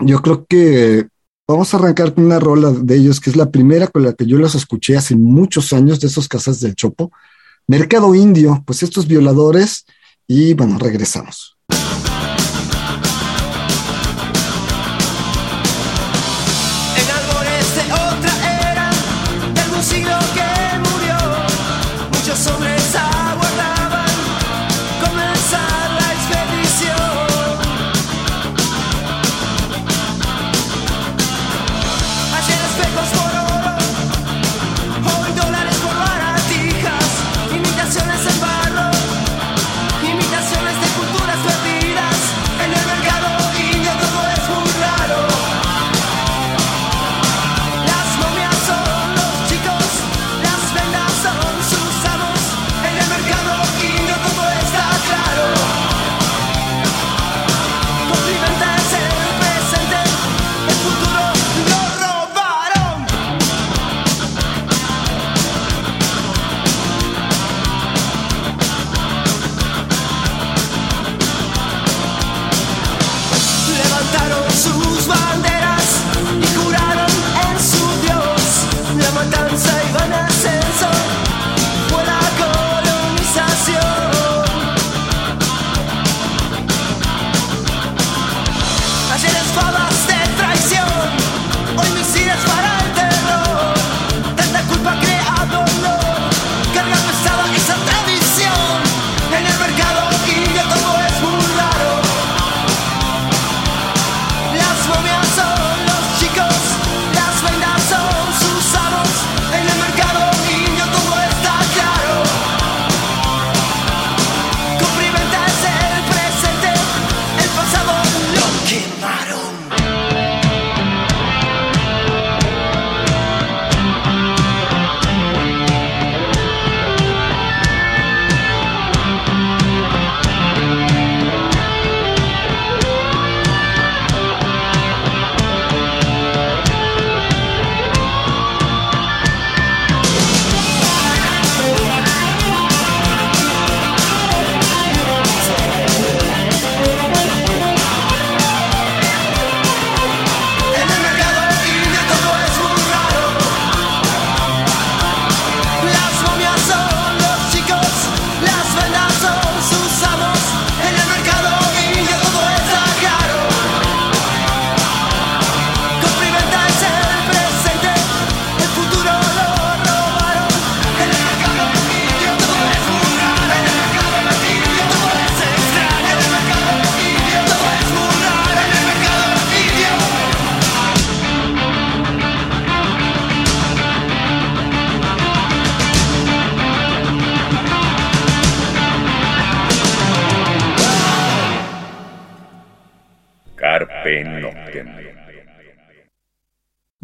yo 0.02 0.22
creo 0.22 0.46
que 0.46 1.08
vamos 1.48 1.74
a 1.74 1.78
arrancar 1.78 2.14
con 2.14 2.26
una 2.26 2.40
rola 2.40 2.72
de 2.72 2.96
ellos, 2.96 3.20
que 3.20 3.30
es 3.30 3.36
la 3.36 3.50
primera 3.50 3.88
con 3.88 4.04
la 4.04 4.14
que 4.14 4.26
yo 4.26 4.38
los 4.38 4.56
escuché 4.56 4.98
hace 4.98 5.16
muchos 5.16 5.74
años, 5.74 6.00
de 6.00 6.08
esos 6.08 6.28
casas 6.28 6.60
del 6.60 6.76
Chopo. 6.76 7.12
Mercado 7.68 8.16
Indio, 8.16 8.64
pues 8.66 8.84
estos 8.84 9.08
violadores, 9.08 9.86
y 10.28 10.54
bueno, 10.54 10.78
regresamos. 10.78 11.58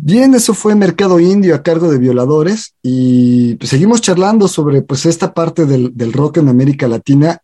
Bien, 0.07 0.35
eso 0.35 0.53
fue 0.53 0.75
Mercado 0.75 1.19
Indio 1.19 1.55
a 1.55 1.63
cargo 1.63 1.89
de 1.89 1.97
Violadores 1.97 2.75
y 2.83 3.57
seguimos 3.61 4.01
charlando 4.01 4.47
sobre 4.47 4.83
pues 4.83 5.07
esta 5.07 5.33
parte 5.33 5.65
del, 5.65 5.97
del, 5.97 6.13
rock 6.13 6.37
en 6.37 6.47
América 6.47 6.87
Latina. 6.87 7.41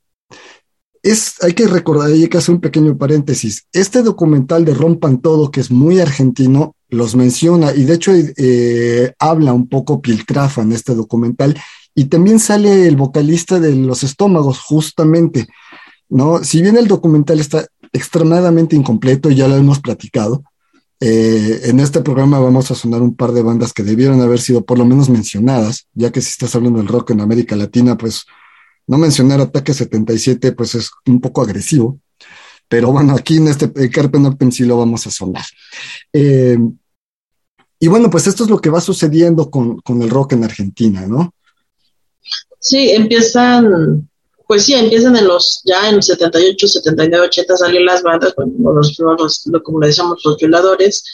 Es, 1.01 1.41
hay 1.41 1.53
que 1.53 1.65
recordar, 1.65 2.09
hay 2.09 2.27
que 2.27 2.37
hacer 2.37 2.53
un 2.53 2.61
pequeño 2.61 2.95
paréntesis. 2.99 3.65
Este 3.73 4.03
documental 4.03 4.63
de 4.63 4.75
Rompan 4.75 5.21
Todo, 5.21 5.49
que 5.49 5.59
es 5.59 5.71
muy 5.71 5.99
argentino, 5.99 6.75
los 6.87 7.15
menciona 7.15 7.73
y 7.73 7.85
de 7.85 7.95
hecho 7.95 8.11
eh, 8.13 9.11
habla 9.17 9.53
un 9.53 9.67
poco 9.67 9.99
Piltrafa 9.99 10.61
en 10.61 10.71
este 10.71 10.93
documental 10.93 11.59
y 11.95 12.05
también 12.05 12.37
sale 12.37 12.87
el 12.87 12.95
vocalista 12.95 13.59
de 13.59 13.75
Los 13.75 14.03
Estómagos, 14.03 14.59
justamente, 14.59 15.47
¿no? 16.09 16.43
Si 16.43 16.61
bien 16.61 16.77
el 16.77 16.87
documental 16.87 17.39
está 17.39 17.65
extremadamente 17.91 18.75
incompleto, 18.75 19.31
ya 19.31 19.47
lo 19.47 19.55
hemos 19.55 19.79
platicado, 19.79 20.43
eh, 21.01 21.61
en 21.63 21.79
este 21.79 22.01
programa 22.01 22.39
vamos 22.39 22.69
a 22.69 22.75
sonar 22.75 23.01
un 23.01 23.15
par 23.15 23.31
de 23.31 23.41
bandas 23.41 23.73
que 23.73 23.81
debieron 23.81 24.21
haber 24.21 24.39
sido 24.39 24.63
por 24.63 24.77
lo 24.77 24.85
menos 24.85 25.09
mencionadas, 25.09 25.87
ya 25.93 26.11
que 26.11 26.21
si 26.21 26.29
estás 26.29 26.53
hablando 26.55 26.77
del 26.77 26.87
rock 26.87 27.09
en 27.09 27.21
América 27.21 27.55
Latina, 27.55 27.97
pues 27.97 28.25
no 28.85 28.99
mencionar 28.99 29.41
Ataque 29.41 29.73
77 29.73 30.51
pues 30.51 30.75
es 30.75 30.91
un 31.07 31.19
poco 31.19 31.41
agresivo, 31.41 31.99
pero 32.67 32.91
bueno, 32.91 33.15
aquí 33.15 33.37
en 33.37 33.47
este 33.47 33.89
Carpen 33.89 34.27
Open 34.27 34.51
sí 34.51 34.63
lo 34.63 34.77
vamos 34.77 35.07
a 35.07 35.11
sonar. 35.11 35.43
Eh, 36.13 36.59
y 37.79 37.87
bueno, 37.87 38.11
pues 38.11 38.27
esto 38.27 38.43
es 38.43 38.51
lo 38.51 38.59
que 38.59 38.69
va 38.69 38.79
sucediendo 38.79 39.49
con, 39.49 39.79
con 39.79 40.03
el 40.03 40.09
rock 40.11 40.33
en 40.33 40.43
Argentina, 40.43 41.07
¿no? 41.07 41.33
Sí, 42.59 42.91
empiezan, 42.91 44.07
pues 44.51 44.65
sí, 44.65 44.73
empiezan 44.73 45.15
en 45.15 45.29
los, 45.29 45.61
ya 45.63 45.87
en 45.87 46.03
78, 46.03 46.67
79, 46.67 47.27
80 47.27 47.55
salen 47.55 47.85
las 47.85 48.03
bandas, 48.03 48.35
bueno, 48.35 48.73
los, 48.73 48.99
los, 48.99 49.45
como 49.63 49.79
le 49.79 49.87
decíamos, 49.87 50.21
los 50.25 50.35
violadores, 50.35 51.05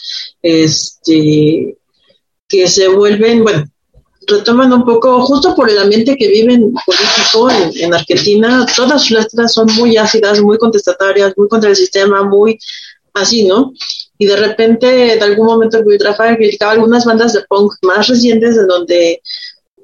este, 0.42 1.78
que 2.48 2.66
se 2.66 2.88
vuelven, 2.88 3.44
bueno, 3.44 3.64
retoman 4.26 4.72
un 4.72 4.84
poco, 4.84 5.20
justo 5.20 5.54
por 5.54 5.70
el 5.70 5.78
ambiente 5.78 6.16
que 6.16 6.26
viven 6.26 6.74
político 6.84 7.48
en, 7.48 7.84
en, 7.84 7.94
Argentina, 7.94 8.66
todas 8.74 9.02
sus 9.02 9.12
letras 9.12 9.54
son 9.54 9.72
muy 9.76 9.96
ácidas, 9.96 10.42
muy 10.42 10.58
contestatarias, 10.58 11.32
muy 11.36 11.46
contra 11.46 11.70
el 11.70 11.76
sistema, 11.76 12.24
muy 12.24 12.58
así, 13.14 13.44
¿no? 13.44 13.72
Y 14.18 14.26
de 14.26 14.34
repente, 14.34 14.86
de 14.88 15.20
algún 15.20 15.46
momento, 15.46 15.78
Rafael 16.00 16.38
criticaba 16.38 16.72
algunas 16.72 17.04
bandas 17.04 17.34
de 17.34 17.44
punk 17.48 17.74
más 17.82 18.08
recientes 18.08 18.56
en 18.56 18.66
donde 18.66 19.22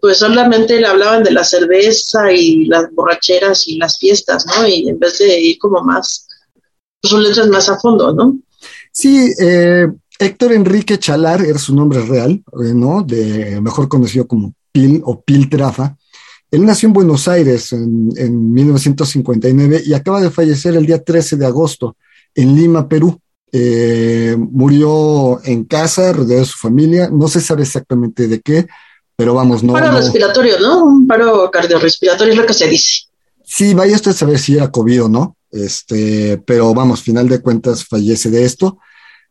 pues 0.05 0.19
solamente 0.19 0.79
le 0.79 0.87
hablaban 0.87 1.23
de 1.23 1.31
la 1.31 1.45
cerveza 1.45 2.31
y 2.31 2.67
las 2.67 2.93
borracheras 2.93 3.67
y 3.67 3.79
las 3.79 3.99
fiestas, 3.99 4.45
¿no? 4.45 4.69
Y 4.69 4.87
en 4.87 4.99
vez 4.99 5.17
de 5.17 5.41
ir 5.41 5.57
como 5.59 5.83
más, 5.83 6.29
pues 7.01 7.11
son 7.11 7.23
letras 7.23 7.49
más 7.49 7.71
a 7.71 7.81
fondo, 7.81 8.13
¿no? 8.13 8.39
Sí, 8.93 9.33
eh, 9.41 9.89
Héctor 10.19 10.53
Enrique 10.53 10.99
Chalar 10.99 11.41
era 11.41 11.59
su 11.59 11.75
nombre 11.75 12.03
real, 12.03 12.33
eh, 12.33 12.75
¿no? 12.75 13.03
De, 13.03 13.59
mejor 13.63 13.89
conocido 13.89 14.29
como 14.29 14.53
Pil 14.71 15.01
o 15.07 15.23
Pil 15.23 15.49
Trafa. 15.49 15.97
Él 16.51 16.67
nació 16.67 16.89
en 16.89 16.93
Buenos 16.93 17.27
Aires 17.27 17.73
en, 17.73 18.11
en 18.19 18.53
1959 18.53 19.85
y 19.87 19.95
acaba 19.95 20.21
de 20.21 20.31
fallecer 20.31 20.77
el 20.77 20.85
día 20.85 21.03
13 21.03 21.37
de 21.39 21.47
agosto 21.47 21.97
en 22.35 22.55
Lima, 22.55 22.87
Perú. 22.87 23.19
Eh, 23.51 24.37
murió 24.37 25.43
en 25.45 25.65
casa, 25.65 26.13
rodeado 26.13 26.41
de 26.41 26.47
su 26.47 26.59
familia, 26.59 27.09
no 27.11 27.27
se 27.27 27.41
sabe 27.41 27.63
exactamente 27.63 28.29
de 28.29 28.43
qué, 28.43 28.67
pero 29.17 29.35
vamos, 29.35 29.63
no. 29.63 29.73
Paro 29.73 29.93
no. 29.93 29.99
respiratorio, 29.99 30.59
¿no? 30.61 30.85
Un 30.85 31.07
paro 31.07 31.51
cardiorrespiratorio 31.51 32.33
es 32.33 32.39
lo 32.39 32.47
que 32.47 32.55
se 32.55 32.69
dice. 32.69 33.03
Sí, 33.45 33.75
vaya 33.75 33.97
usted 33.97 34.13
a 34.13 34.15
saber 34.15 34.39
si 34.39 34.57
era 34.57 34.71
COVID 34.71 35.05
o 35.05 35.09
no, 35.09 35.37
este, 35.51 36.43
pero 36.47 36.75
vamos, 36.75 37.03
final 37.03 37.29
de 37.29 37.41
cuentas 37.41 37.85
fallece 37.85 38.31
de 38.31 38.45
esto. 38.45 38.79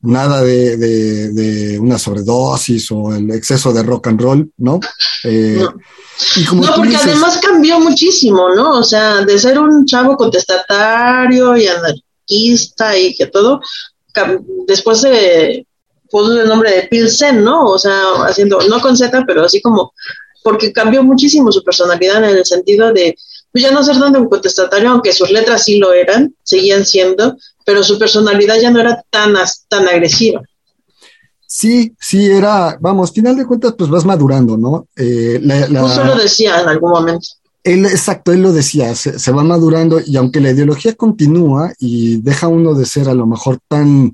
Nada 0.05 0.41
de, 0.41 0.75
de, 0.75 1.31
de 1.31 1.79
una 1.79 1.97
sobredosis 1.97 2.91
o 2.91 3.15
el 3.15 3.31
exceso 3.31 3.71
de 3.71 3.83
rock 3.83 4.07
and 4.07 4.21
roll, 4.21 4.51
¿no? 4.57 4.81
Eh, 5.23 5.57
no. 5.57 5.73
Y 6.35 6.43
como 6.43 6.65
no, 6.65 6.75
porque 6.75 6.89
dices, 6.89 7.05
además 7.05 7.39
cambió 7.41 7.79
muchísimo, 7.79 8.49
¿no? 8.49 8.79
O 8.79 8.83
sea, 8.83 9.23
de 9.23 9.39
ser 9.39 9.57
un 9.59 9.85
chavo 9.85 10.17
contestatario 10.17 11.55
y 11.55 11.67
anarquista 11.67 12.97
y 12.97 13.15
que 13.15 13.27
todo, 13.27 13.61
después 14.67 15.01
de 15.03 15.65
puso 16.13 16.39
el 16.39 16.47
nombre 16.47 16.71
de 16.71 16.83
Pilsen, 16.83 17.43
¿no? 17.43 17.65
O 17.65 17.79
sea, 17.79 17.99
haciendo, 18.27 18.59
no 18.69 18.79
con 18.79 18.95
Z, 18.95 19.23
pero 19.25 19.43
así 19.43 19.59
como, 19.61 19.93
porque 20.43 20.71
cambió 20.71 21.03
muchísimo 21.03 21.51
su 21.51 21.63
personalidad 21.63 22.23
en 22.23 22.37
el 22.37 22.45
sentido 22.45 22.93
de, 22.93 23.15
pues 23.51 23.63
ya 23.63 23.71
no 23.71 23.83
ser 23.83 23.99
tan 23.99 24.29
contestatario, 24.29 24.91
aunque 24.91 25.11
sus 25.11 25.31
letras 25.31 25.63
sí 25.63 25.79
lo 25.79 25.91
eran, 25.91 26.35
seguían 26.43 26.85
siendo, 26.85 27.35
pero 27.65 27.83
su 27.83 27.97
personalidad 27.97 28.57
ya 28.61 28.69
no 28.69 28.79
era 28.79 29.03
tan, 29.09 29.33
tan 29.67 29.87
agresiva. 29.87 30.41
Sí, 31.47 31.95
sí, 31.99 32.27
era, 32.27 32.77
vamos, 32.79 33.11
final 33.11 33.35
de 33.35 33.47
cuentas, 33.47 33.73
pues 33.75 33.89
vas 33.89 34.05
madurando, 34.05 34.55
¿no? 34.55 34.87
Eh, 34.95 35.39
la, 35.41 35.67
la, 35.67 35.81
Justo 35.81 36.03
lo 36.03 36.15
decía 36.15 36.61
en 36.61 36.69
algún 36.69 36.91
momento. 36.91 37.27
Él, 37.63 37.85
exacto, 37.85 38.31
él 38.33 38.43
lo 38.43 38.51
decía, 38.51 38.93
se, 38.93 39.17
se, 39.17 39.31
va 39.31 39.43
madurando 39.43 39.99
y 40.05 40.17
aunque 40.17 40.41
la 40.41 40.51
ideología 40.51 40.93
continúa 40.93 41.73
y 41.79 42.17
deja 42.17 42.47
uno 42.49 42.75
de 42.75 42.85
ser 42.85 43.09
a 43.09 43.13
lo 43.13 43.25
mejor 43.25 43.57
tan 43.67 44.13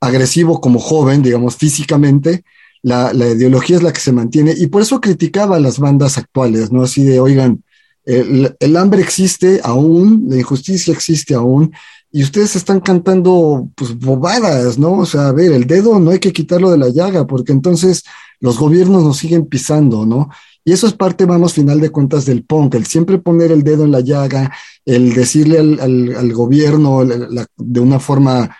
agresivo 0.00 0.60
como 0.60 0.78
joven, 0.78 1.22
digamos, 1.22 1.56
físicamente, 1.56 2.44
la, 2.82 3.12
la, 3.12 3.28
ideología 3.28 3.76
es 3.76 3.82
la 3.82 3.92
que 3.92 4.00
se 4.00 4.12
mantiene 4.12 4.54
y 4.56 4.68
por 4.68 4.82
eso 4.82 5.00
criticaba 5.00 5.56
a 5.56 5.60
las 5.60 5.78
bandas 5.78 6.16
actuales, 6.16 6.72
¿no? 6.72 6.82
Así 6.82 7.04
de, 7.04 7.20
oigan, 7.20 7.62
el, 8.04 8.56
el, 8.58 8.76
hambre 8.76 9.02
existe 9.02 9.60
aún, 9.62 10.24
la 10.28 10.38
injusticia 10.38 10.94
existe 10.94 11.34
aún 11.34 11.72
y 12.10 12.22
ustedes 12.22 12.56
están 12.56 12.80
cantando, 12.80 13.68
pues, 13.76 13.96
bobadas, 13.98 14.78
¿no? 14.78 14.94
O 14.94 15.06
sea, 15.06 15.28
a 15.28 15.32
ver, 15.32 15.52
el 15.52 15.66
dedo 15.66 16.00
no 16.00 16.10
hay 16.10 16.18
que 16.18 16.32
quitarlo 16.32 16.70
de 16.70 16.78
la 16.78 16.88
llaga 16.88 17.26
porque 17.26 17.52
entonces 17.52 18.02
los 18.40 18.58
gobiernos 18.58 19.04
nos 19.04 19.18
siguen 19.18 19.46
pisando, 19.46 20.06
¿no? 20.06 20.30
Y 20.64 20.72
eso 20.72 20.86
es 20.86 20.94
parte, 20.94 21.26
vamos, 21.26 21.54
final 21.54 21.80
de 21.80 21.90
cuentas 21.90 22.24
del 22.24 22.44
punk, 22.44 22.74
el 22.74 22.86
siempre 22.86 23.18
poner 23.18 23.52
el 23.52 23.62
dedo 23.62 23.84
en 23.84 23.92
la 23.92 24.00
llaga, 24.00 24.52
el 24.84 25.14
decirle 25.14 25.58
al, 25.58 25.80
al, 25.80 26.16
al 26.16 26.32
gobierno 26.32 27.04
de 27.04 27.80
una 27.80 27.98
forma 28.00 28.56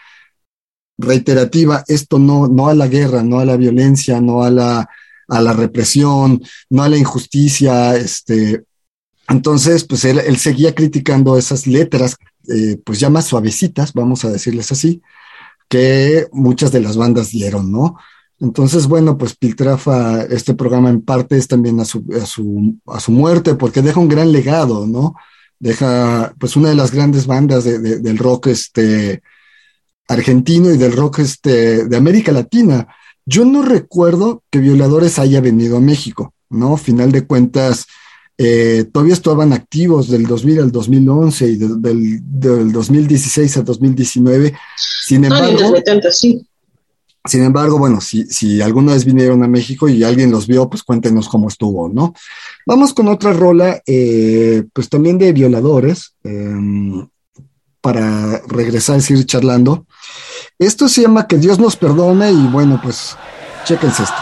reiterativa 1.01 1.85
esto 1.89 2.19
no, 2.19 2.47
no 2.47 2.69
a 2.69 2.75
la 2.75 2.89
guerra, 2.89 3.23
no 3.23 3.41
a 3.41 3.45
la 3.45 3.57
violencia, 3.57 4.21
no 4.21 4.43
a 4.43 4.51
la, 4.51 4.89
a 5.29 5.41
la 5.41 5.53
represión, 5.53 6.43
no 6.69 6.83
a 6.83 6.89
la 6.89 6.97
injusticia, 6.97 7.97
este, 7.97 8.65
entonces, 9.31 9.85
pues 9.85 10.05
él, 10.05 10.19
él 10.19 10.37
seguía 10.39 10.75
criticando 10.75 11.39
esas 11.39 11.69
letras, 11.69 12.17
eh, 12.49 12.79
pues 12.85 12.99
ya 12.99 13.11
más 13.11 13.27
suavecitas, 13.27 13.93
vamos 13.93 14.25
a 14.25 14.31
decirles 14.31 14.73
así, 14.73 15.03
que 15.69 16.27
muchas 16.33 16.73
de 16.73 16.81
las 16.81 16.97
bandas 16.97 17.31
dieron, 17.31 17.71
¿no? 17.71 17.97
Entonces, 18.41 18.89
bueno, 18.89 19.17
pues 19.17 19.37
Piltrafa, 19.37 20.23
este 20.23 20.55
programa 20.55 20.91
en 20.91 21.03
parte 21.03 21.37
es 21.37 21.47
también 21.47 21.79
a 21.79 21.85
su, 21.85 22.05
a 22.21 22.27
su, 22.27 22.77
a 22.87 22.99
su 22.99 23.13
muerte, 23.13 23.55
porque 23.55 23.83
deja 23.83 24.01
un 24.01 24.09
gran 24.09 24.33
legado, 24.33 24.85
¿no? 24.89 25.15
Deja, 25.61 26.35
pues, 26.41 26.57
una 26.57 26.71
de 26.71 26.75
las 26.75 26.91
grandes 26.91 27.27
bandas 27.27 27.63
de, 27.63 27.79
de, 27.79 28.01
del 28.01 28.19
rock, 28.19 28.49
este, 28.49 29.23
argentino 30.11 30.75
y 30.75 30.77
del 30.77 30.93
rock 30.93 31.21
este, 31.21 31.87
de 31.87 31.97
América 31.97 32.33
Latina. 32.33 32.89
Yo 33.25 33.45
no 33.45 33.63
recuerdo 33.63 34.43
que 34.51 34.59
Violadores 34.59 35.21
haya 35.21 35.41
venido 35.41 35.77
a 35.77 35.81
México, 35.81 36.35
¿no? 36.51 36.77
Final 36.77 37.13
de 37.13 37.27
cuentas, 37.27 37.87
eh, 38.37 38.87
todavía 38.93 39.15
estaban 39.15 39.53
activos 39.53 40.09
del 40.09 40.27
2000 40.27 40.59
al 40.59 40.73
2011 40.73 41.47
y 41.47 41.57
del, 41.57 41.81
del, 41.81 42.21
del 42.25 42.73
2016 42.73 43.59
al 43.59 43.65
2019. 43.65 44.53
Sin 44.77 45.25
embargo, 45.25 45.61
no, 45.61 45.77
70, 45.77 46.11
sí. 46.11 46.45
sin 47.25 47.45
embargo, 47.45 47.79
bueno, 47.79 48.01
si, 48.01 48.25
si 48.25 48.61
alguna 48.61 48.95
vez 48.95 49.05
vinieron 49.05 49.45
a 49.45 49.49
México 49.49 49.89
y 49.89 50.03
alguien 50.03 50.33
los 50.33 50.49
vio, 50.49 50.69
pues 50.69 50.83
cuéntenos 50.83 51.29
cómo 51.29 51.47
estuvo, 51.47 51.89
¿no? 51.89 52.15
Vamos 52.67 52.95
con 52.95 53.07
otra 53.07 53.33
rola, 53.33 53.81
eh, 53.87 54.65
pues 54.73 54.89
también 54.89 55.19
de 55.19 55.33
Violadores. 55.33 56.15
Eh, 56.25 57.07
para 57.81 58.41
regresar 58.49 58.99
y 58.99 59.03
seguir 59.03 59.27
charlando. 59.27 59.87
Esto 60.59 60.89
se 60.89 61.03
llama 61.03 61.27
Que 61.27 61.39
Dios 61.39 61.59
nos 61.59 61.77
perdone 61.77 62.31
y 62.31 62.47
bueno, 62.49 62.81
pues 62.83 63.17
chéquense 63.65 64.03
esto. 64.03 64.17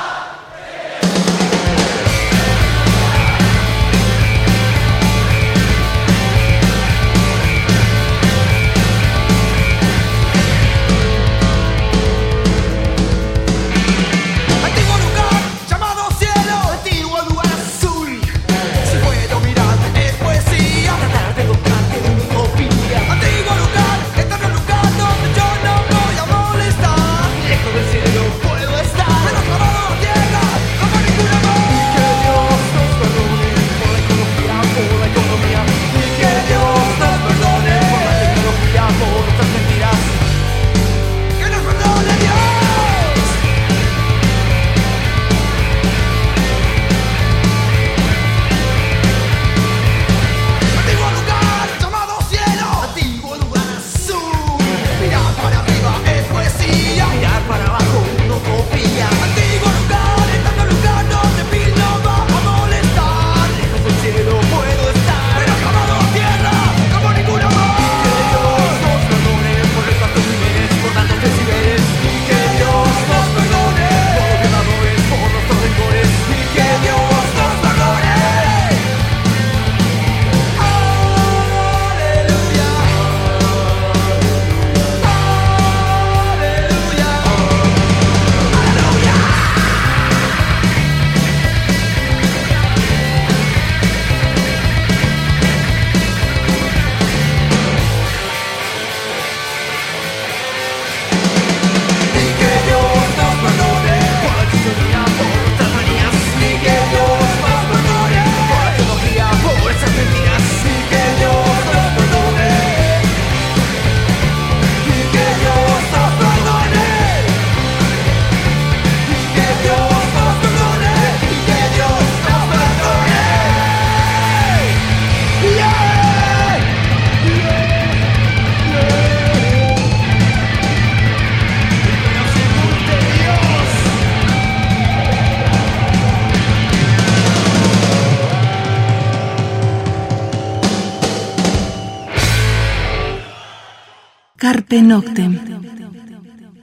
Carpe 144.38 144.82
Noctem. 144.82 145.36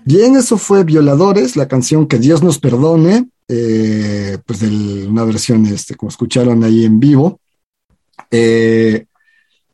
Bien, 0.05 0.37
eso 0.37 0.57
fue 0.57 0.85
Violadores, 0.85 1.57
la 1.57 1.67
canción 1.67 2.07
Que 2.07 2.19
Dios 2.19 2.41
nos 2.41 2.57
perdone, 2.57 3.27
eh, 3.49 4.37
pues 4.45 4.61
de 4.61 5.07
una 5.07 5.25
versión, 5.25 5.65
este, 5.65 5.95
como 5.95 6.09
escucharon 6.09 6.63
ahí 6.63 6.85
en 6.85 7.01
vivo. 7.01 7.41
Eh, 8.31 9.05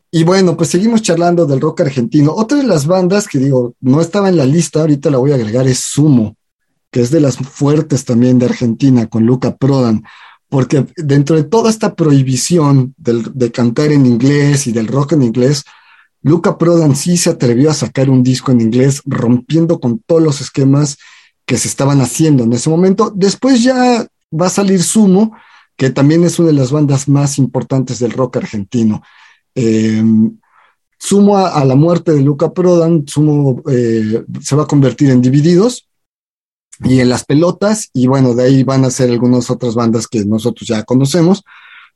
y 0.10 0.24
bueno, 0.24 0.58
pues 0.58 0.70
seguimos 0.70 1.04
charlando 1.04 1.46
del 1.46 1.62
rock 1.62 1.82
argentino. 1.82 2.34
Otra 2.34 2.58
de 2.58 2.64
las 2.64 2.88
bandas 2.88 3.28
que 3.28 3.38
digo, 3.38 3.76
no 3.82 4.02
estaba 4.02 4.30
en 4.30 4.38
la 4.38 4.46
lista, 4.46 4.82
ahorita 4.82 5.12
la 5.12 5.20
voy 5.20 5.32
a 5.32 5.36
agregar, 5.36 5.68
es 5.68 5.80
Sumo, 5.80 6.36
que 6.90 7.02
es 7.02 7.12
de 7.12 7.22
las 7.22 7.38
fuertes 7.38 8.04
también 8.04 8.40
de 8.40 8.48
Argentina, 8.48 9.08
con 9.08 9.28
Luca 9.28 9.56
Prodan, 9.56 10.04
porque 10.50 10.88
dentro 10.98 11.36
de 11.36 11.44
toda 11.44 11.70
esta 11.70 11.94
prohibición 11.94 12.96
de 12.98 13.52
cantar 13.52 13.92
en 13.92 14.08
inglés 14.08 14.66
y 14.66 14.72
del 14.72 14.88
rock 14.88 15.14
en 15.14 15.22
inglés, 15.22 15.66
Luca 16.24 16.58
Prodan 16.58 16.96
sí 16.96 17.18
se 17.18 17.32
atrevió 17.32 17.72
a 17.72 17.74
sacar 17.74 18.10
un 18.10 18.24
disco 18.24 18.52
en 18.52 18.62
inglés, 18.62 19.02
rompiendo 19.06 19.80
con 19.80 20.00
todos 20.00 20.22
los 20.22 20.42
esquemas 20.42 20.98
que 21.46 21.58
se 21.58 21.68
estaban 21.68 22.02
haciendo 22.02 22.44
en 22.44 22.54
ese 22.54 22.70
momento. 22.70 23.12
Después 23.16 23.64
ya 23.64 24.06
va 24.32 24.46
a 24.48 24.50
salir 24.50 24.84
Sumo, 24.84 25.36
que 25.76 25.90
también 25.90 26.24
es 26.24 26.38
una 26.40 26.50
de 26.50 26.56
las 26.56 26.72
bandas 26.72 27.10
más 27.10 27.38
importantes 27.38 28.00
del 28.00 28.12
rock 28.12 28.38
argentino. 28.38 29.02
Eh, 29.56 30.04
Sumo 31.00 31.38
a, 31.38 31.66
la 31.66 31.76
muerte 31.76 32.12
de 32.12 32.22
Luca 32.22 32.54
Prodan, 32.54 33.08
Sumo 33.08 33.64
eh, 33.68 34.24
se 34.40 34.56
va 34.56 34.64
a 34.64 34.68
convertir 34.68 35.10
en 35.10 35.22
Divididos 35.22 35.90
y 36.84 37.00
en 37.00 37.10
las 37.10 37.26
pelotas, 37.26 37.90
y 37.94 38.06
bueno, 38.06 38.36
de 38.36 38.44
ahí 38.44 38.64
van 38.64 38.86
a 38.86 38.92
ser 38.92 39.10
algunas 39.10 39.50
otras 39.50 39.74
bandas 39.74 40.08
que 40.08 40.24
nosotros 40.26 40.68
ya 40.68 40.84
conocemos, 40.84 41.44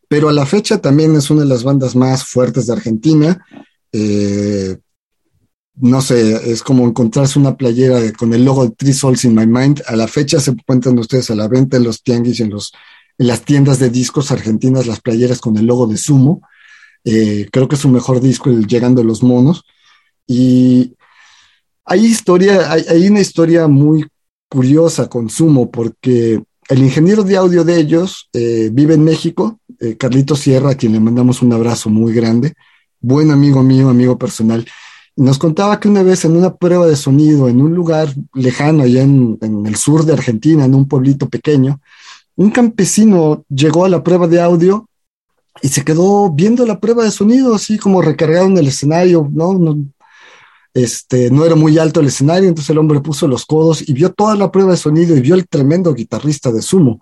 pero 0.08 0.30
a 0.30 0.34
la 0.34 0.48
fecha 0.48 0.82
también 0.82 1.16
es 1.16 1.30
una 1.30 1.42
de 1.42 1.48
las 1.48 1.64
bandas 1.64 1.96
más 1.96 2.24
fuertes 2.26 2.66
de 2.66 2.74
Argentina. 2.74 3.46
Eh, 3.98 4.78
no 5.76 6.02
sé, 6.02 6.52
es 6.52 6.64
como 6.64 6.86
encontrarse 6.86 7.40
una 7.40 7.56
playera 7.56 8.00
con 8.14 8.34
el 8.34 8.44
logo 8.44 8.66
de 8.66 8.76
Three 8.76 8.94
Souls 8.94 9.24
in 9.24 9.34
My 9.34 9.48
Mind. 9.48 9.84
A 9.88 9.96
la 9.96 10.08
fecha 10.08 10.40
se 10.40 10.52
encuentran 10.52 11.00
ustedes 11.00 11.30
a 11.32 11.36
la 11.36 11.48
venta 11.48 11.78
en 11.78 11.84
los 11.84 12.04
tianguis 12.04 12.42
en, 12.42 12.50
los, 12.50 12.74
en 13.18 13.28
las 13.28 13.44
tiendas 13.44 13.80
de 13.80 13.90
discos 13.90 14.32
argentinas, 14.32 14.86
las 14.86 15.00
playeras 15.00 15.40
con 15.40 15.58
el 15.58 15.66
logo 15.66 15.88
de 15.88 15.98
Sumo. 15.98 16.42
Eh, 17.06 17.48
creo 17.52 17.68
que 17.70 17.76
es 17.76 17.82
su 17.82 17.90
mejor 17.90 18.20
disco, 18.20 18.50
el 18.50 18.68
Llegando 18.68 19.02
a 19.02 19.06
los 19.06 19.24
Monos. 19.24 19.64
Y 20.28 20.94
hay 21.86 22.06
historia, 22.06 22.72
hay, 22.72 23.08
una 23.08 23.22
historia 23.22 23.68
muy 23.68 24.06
curiosa 24.50 25.08
con 25.08 25.30
Sumo, 25.30 25.72
porque 25.72 26.44
el 26.68 26.80
ingeniero 26.80 27.24
de 27.24 27.38
audio 27.38 27.64
de 27.64 27.80
ellos 27.80 28.30
eh, 28.34 28.70
vive 28.74 28.96
en 28.96 29.04
México, 29.04 29.60
Carlito 30.00 30.36
Sierra, 30.36 30.72
a 30.72 30.76
quien 30.76 30.94
le 30.94 31.00
mandamos 31.00 31.42
un 31.42 31.54
abrazo 31.54 31.90
muy 31.90 32.14
grande 32.14 32.56
buen 33.06 33.30
amigo 33.30 33.62
mío, 33.62 33.90
amigo 33.90 34.18
personal, 34.18 34.66
nos 35.16 35.38
contaba 35.38 35.80
que 35.80 35.88
una 35.88 36.04
vez 36.04 36.26
en 36.26 36.36
una 36.36 36.56
prueba 36.56 36.88
de 36.88 36.96
sonido 36.96 37.48
en 37.48 37.62
un 37.62 37.74
lugar 37.74 38.14
lejano, 38.34 38.84
allá 38.84 39.04
en, 39.04 39.38
el 39.66 39.76
sur 39.76 40.06
de 40.06 40.14
Argentina, 40.14 40.66
en 40.66 40.74
un 40.74 40.88
pueblito 40.88 41.30
pequeño, 41.30 41.80
un 42.36 42.50
campesino 42.52 43.46
llegó 43.48 43.86
a 43.86 43.90
la 43.90 44.04
prueba 44.04 44.28
de 44.28 44.42
audio 44.42 44.90
y 45.62 45.70
se 45.70 45.84
quedó 45.84 46.32
viendo 46.32 46.66
la 46.66 46.80
prueba 46.80 47.04
de 47.04 47.12
sonido, 47.12 47.56
así 47.56 47.78
como 47.78 48.02
recargado 48.02 48.48
en 48.48 48.58
el 48.58 48.68
escenario, 48.68 49.30
¿no? 49.32 49.54
no 49.54 49.78
este, 50.74 51.32
no 51.32 51.46
era 51.46 51.56
muy 51.56 51.78
alto 51.78 52.02
el 52.02 52.08
escenario, 52.08 52.50
entonces 52.50 52.72
el 52.72 52.78
hombre 52.80 53.00
puso 53.00 53.28
los 53.28 53.46
codos 53.46 53.88
y 53.88 53.94
vio 53.94 54.12
toda 54.12 54.36
la 54.36 54.52
prueba 54.52 54.72
de 54.72 54.78
sonido 54.78 55.16
y 55.16 55.22
vio 55.22 55.36
el 55.36 55.48
tremendo 55.48 55.94
guitarrista 55.94 56.52
de 56.52 56.62
Sumo. 56.62 57.00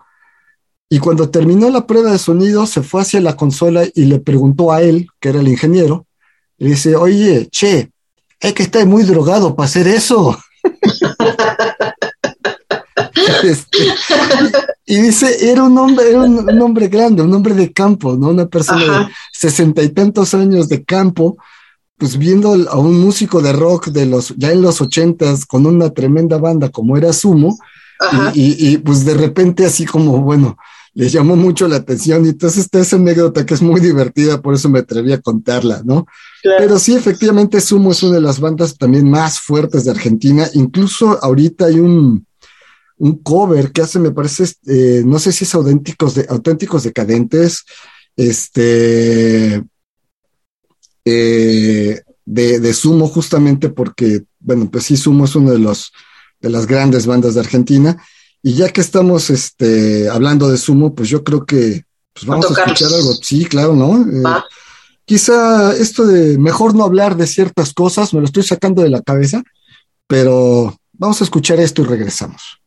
Y 0.93 0.99
cuando 0.99 1.27
terminó 1.31 1.71
la 1.71 1.87
prueba 1.87 2.11
de 2.11 2.19
sonido, 2.19 2.67
se 2.67 2.83
fue 2.83 3.01
hacia 3.01 3.19
la 3.19 3.35
consola 3.35 3.83
y 3.95 4.05
le 4.05 4.19
preguntó 4.19 4.71
a 4.71 4.83
él, 4.83 5.07
que 5.19 5.29
era 5.29 5.39
el 5.39 5.47
ingeniero, 5.47 6.05
le 6.59 6.69
dice, 6.69 6.95
oye, 6.95 7.47
che, 7.49 7.89
es 8.39 8.53
que 8.53 8.61
estás 8.61 8.85
muy 8.85 9.01
drogado 9.01 9.55
para 9.55 9.65
hacer 9.65 9.87
eso. 9.87 10.37
Este, 13.43 13.77
y 14.85 15.01
dice, 15.01 15.49
era 15.49 15.63
un 15.63 15.77
hombre, 15.77 16.09
era 16.09 16.21
un, 16.21 16.61
hombre 16.61 16.87
grande, 16.87 17.23
un 17.23 17.33
hombre 17.33 17.55
de 17.55 17.73
campo, 17.73 18.15
¿no? 18.15 18.29
Una 18.29 18.45
persona 18.45 18.99
de 18.99 19.07
sesenta 19.31 19.81
y 19.81 19.89
tantos 19.89 20.33
años 20.35 20.69
de 20.69 20.83
campo, 20.83 21.37
pues 21.97 22.17
viendo 22.17 22.53
a 22.69 22.77
un 22.77 22.99
músico 22.99 23.41
de 23.41 23.51
rock 23.51 23.87
de 23.87 24.05
los, 24.05 24.35
ya 24.37 24.51
en 24.51 24.61
los 24.61 24.79
ochentas, 24.79 25.45
con 25.45 25.65
una 25.65 25.89
tremenda 25.89 26.37
banda 26.37 26.69
como 26.69 26.95
era 26.97 27.11
Sumo, 27.13 27.57
y, 28.33 28.73
y, 28.73 28.77
pues 28.77 29.05
de 29.05 29.15
repente 29.15 29.65
así 29.65 29.85
como, 29.85 30.21
bueno, 30.21 30.57
les 30.95 31.11
llamó 31.11 31.35
mucho 31.35 31.67
la 31.67 31.77
atención 31.77 32.25
y 32.25 32.29
entonces 32.29 32.65
esta 32.65 32.79
esa 32.79 32.97
anécdota 32.97 33.45
que 33.45 33.53
es 33.53 33.61
muy 33.61 33.79
divertida, 33.81 34.41
por 34.41 34.53
eso 34.53 34.69
me 34.69 34.79
atreví 34.79 35.11
a 35.11 35.21
contarla, 35.21 35.81
¿no? 35.83 36.05
Pero 36.43 36.77
sí, 36.77 36.93
efectivamente, 36.95 37.61
Sumo 37.61 37.91
es 37.91 38.03
una 38.03 38.15
de 38.15 38.21
las 38.21 38.39
bandas 38.39 38.77
también 38.77 39.09
más 39.09 39.39
fuertes 39.39 39.85
de 39.85 39.91
Argentina. 39.91 40.47
Incluso 40.53 41.17
ahorita 41.23 41.65
hay 41.65 41.79
un, 41.79 42.27
un 42.97 43.17
cover 43.23 43.71
que 43.71 43.81
hace, 43.81 43.97
me 43.97 44.11
parece, 44.11 44.45
eh, 44.67 45.01
no 45.05 45.19
sé 45.19 45.31
si 45.31 45.45
es 45.45 45.55
auténticos, 45.55 46.15
de, 46.15 46.27
auténticos 46.29 46.83
decadentes, 46.83 47.63
este, 48.15 49.63
eh, 51.05 52.01
de, 52.25 52.59
de, 52.59 52.73
Sumo, 52.73 53.07
justamente 53.07 53.69
porque, 53.69 54.23
bueno, 54.39 54.69
pues 54.69 54.83
sí, 54.83 54.97
Sumo 54.97 55.25
es 55.25 55.35
uno 55.35 55.51
de 55.51 55.59
los 55.59 55.91
de 56.43 56.49
las 56.49 56.67
grandes 56.67 57.07
bandas 57.07 57.33
de 57.33 57.39
Argentina. 57.39 57.97
Y 58.45 58.55
ya 58.55 58.67
que 58.67 58.81
estamos 58.81 59.29
este, 59.29 60.09
hablando 60.09 60.49
de 60.49 60.57
sumo, 60.57 60.93
pues 60.93 61.07
yo 61.07 61.23
creo 61.23 61.45
que 61.45 61.85
pues 62.13 62.25
vamos 62.25 62.45
a, 62.45 62.61
escuchar 62.61 62.93
algo. 62.93 63.13
Sí, 63.21 63.45
claro, 63.45 63.73
¿no? 63.73 64.01
Eh, 64.01 64.43
quizá 65.05 65.73
esto 65.73 66.05
de 66.05 66.37
mejor 66.37 66.75
no 66.75 66.83
hablar 66.83 67.15
de 67.15 67.25
ciertas 67.25 67.73
cosas, 67.73 68.13
me 68.13 68.19
lo 68.19 68.25
estoy 68.25 68.43
sacando 68.43 68.83
de 68.83 68.89
la 68.89 69.01
cabeza, 69.01 69.41
pero 70.07 70.75
vamos 70.91 71.21
a 71.21 71.23
escuchar 71.23 71.61
esto 71.61 71.83
y 71.83 71.85
regresamos. 71.85 72.59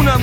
Una 0.00 0.18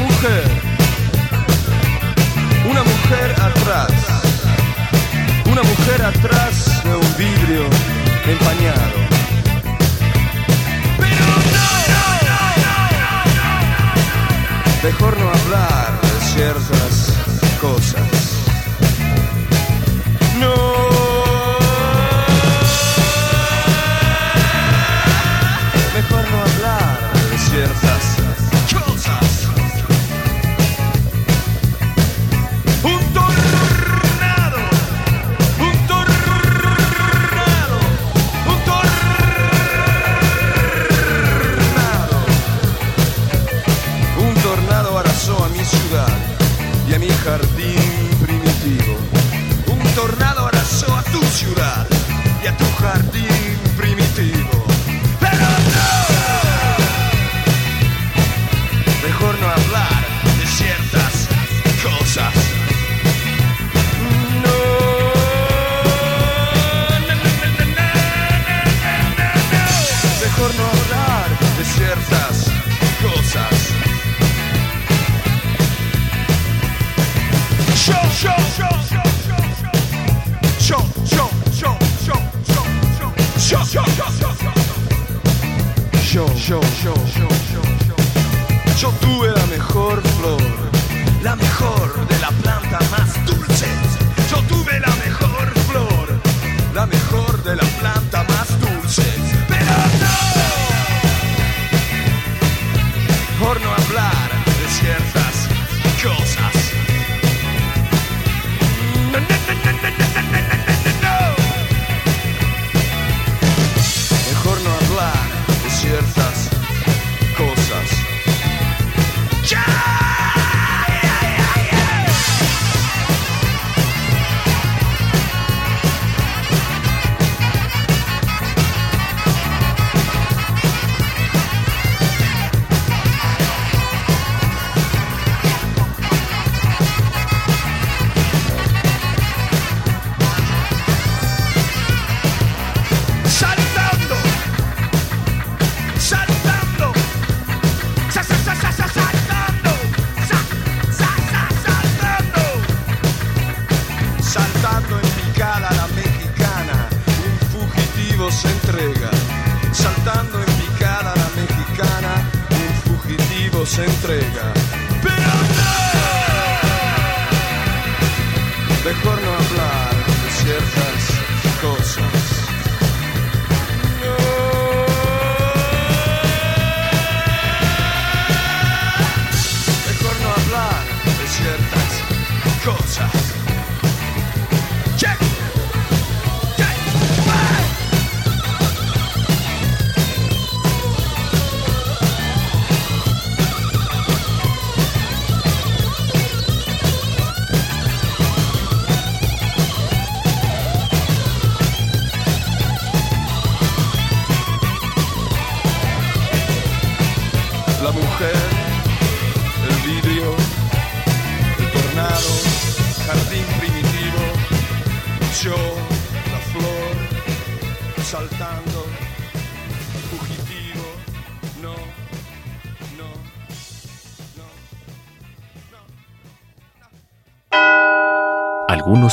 Pero 10.97 11.25
no, 11.53 11.67
Mejor 14.83 15.17
no 15.17 15.27
hablar 15.29 16.01
de 16.01 16.25
ciertas 16.33 16.84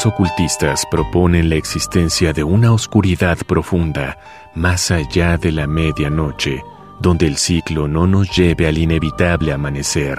Algunos 0.03 0.21
ocultistas 0.21 0.85
proponen 0.91 1.49
la 1.49 1.55
existencia 1.55 2.33
de 2.33 2.43
una 2.43 2.73
oscuridad 2.73 3.39
profunda 3.47 4.19
más 4.53 4.91
allá 4.91 5.37
de 5.37 5.53
la 5.53 5.69
medianoche, 5.69 6.61
donde 6.99 7.29
el 7.29 7.37
ciclo 7.37 7.87
no 7.87 8.09
nos 8.09 8.37
lleve 8.37 8.67
al 8.67 8.79
inevitable 8.79 9.53
amanecer. 9.53 10.19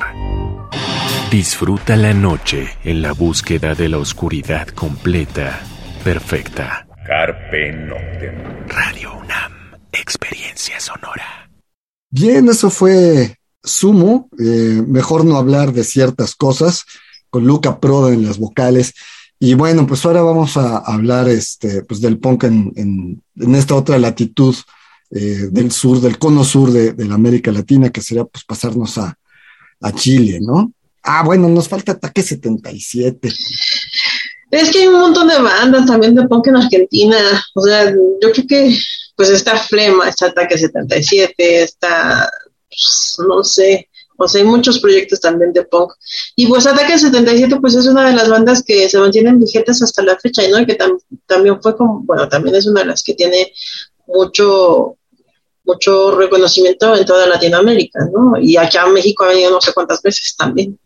Disfruta 1.30 1.98
la 1.98 2.14
noche 2.14 2.70
en 2.86 3.02
la 3.02 3.12
búsqueda 3.12 3.76
de 3.76 3.90
la 3.90 3.98
oscuridad 3.98 4.70
completa, 4.70 5.62
perfecta. 6.02 6.88
Carpe 7.06 7.74
Noctem. 7.74 8.68
Radio 8.70 9.18
UNAM, 9.18 9.52
experiencia 9.92 10.80
sonora. 10.80 11.50
Bien, 12.10 12.48
eso 12.48 12.70
fue 12.70 13.36
Sumo. 13.62 14.30
eh, 14.40 14.82
mejor 14.88 15.26
no 15.26 15.36
hablar 15.36 15.74
de 15.74 15.84
ciertas 15.84 16.36
cosas 16.36 16.86
con 17.30 17.46
Luca 17.46 17.82
Proda 17.82 18.14
en 18.14 18.26
las 18.26 18.38
vocales. 18.38 18.94
Y 19.40 19.56
bueno, 19.56 19.86
pues 19.86 20.06
ahora 20.06 20.22
vamos 20.22 20.56
a 20.58 20.78
hablar 20.78 21.28
este, 21.28 21.84
pues 21.84 22.00
del 22.02 22.18
punk 22.20 22.46
en, 22.46 22.72
en- 22.76 23.24
en 23.36 23.56
esta 23.56 23.76
otra 23.76 23.98
latitud 24.00 24.56
eh, 25.12 25.48
del 25.52 25.72
sur, 25.72 26.00
del 26.00 26.18
cono 26.18 26.44
sur 26.44 26.72
de, 26.72 26.94
de 26.94 27.06
la 27.06 27.16
América 27.16 27.52
Latina, 27.52 27.90
que 27.90 28.02
sería 28.02 28.24
pues 28.26 28.44
pasarnos 28.46 28.98
a, 28.98 29.18
a 29.82 29.92
Chile, 29.94 30.40
¿no? 30.42 30.72
Ah, 31.04 31.24
bueno, 31.24 31.50
nos 31.50 31.68
falta 31.68 31.92
Ataque 31.94 32.24
77. 32.24 33.30
Es 34.52 34.70
que 34.72 34.80
hay 34.82 34.88
un 34.88 35.02
montón 35.02 35.28
de 35.28 35.40
bandas 35.42 35.86
también 35.86 36.16
de 36.16 36.28
punk 36.28 36.48
en 36.48 36.56
Argentina. 36.56 37.18
O 37.56 37.62
sea, 37.62 37.92
yo 37.92 38.32
creo 38.32 38.48
que 38.48 38.78
pues 39.16 39.30
está 39.30 39.58
Flema, 39.58 40.08
está 40.10 40.28
Ataque 40.28 40.58
77, 40.58 41.64
está, 41.64 42.30
pues, 42.70 43.16
no 43.28 43.44
sé, 43.44 43.90
sea, 44.28 44.42
hay 44.42 44.48
muchos 44.48 44.80
proyectos 44.80 45.20
también 45.20 45.54
de 45.54 45.64
punk. 45.64 45.92
Y 46.36 46.48
pues 46.48 46.66
Ataque 46.68 46.98
77 46.98 47.58
pues 47.60 47.76
es 47.76 47.86
una 47.88 48.08
de 48.08 48.16
las 48.16 48.30
bandas 48.30 48.64
que 48.64 48.90
se 48.90 48.98
mantienen 48.98 49.40
vigentes 49.40 49.82
hasta 49.82 50.04
la 50.04 50.18
fecha, 50.18 50.42
¿no? 50.50 50.60
Y 50.60 50.66
que 50.66 50.78
tam- 50.78 51.00
también 51.26 51.62
fue 51.62 51.76
como, 51.76 52.02
bueno, 52.04 52.28
también 52.30 52.56
es 52.56 52.66
una 52.66 52.82
de 52.82 52.88
las 52.88 53.04
que 53.04 53.14
tiene 53.14 53.52
mucho 54.08 54.98
mucho 55.66 56.12
reconocimiento 56.18 56.94
en 56.96 57.06
toda 57.06 57.26
Latinoamérica, 57.26 58.00
¿no? 58.14 58.34
Y 58.38 58.58
acá 58.58 58.84
a 58.84 58.88
México 58.92 59.24
ha 59.24 59.30
venido 59.30 59.50
no 59.52 59.62
sé 59.62 59.72
cuántas 59.74 60.02
veces 60.02 60.36
también. 60.38 60.78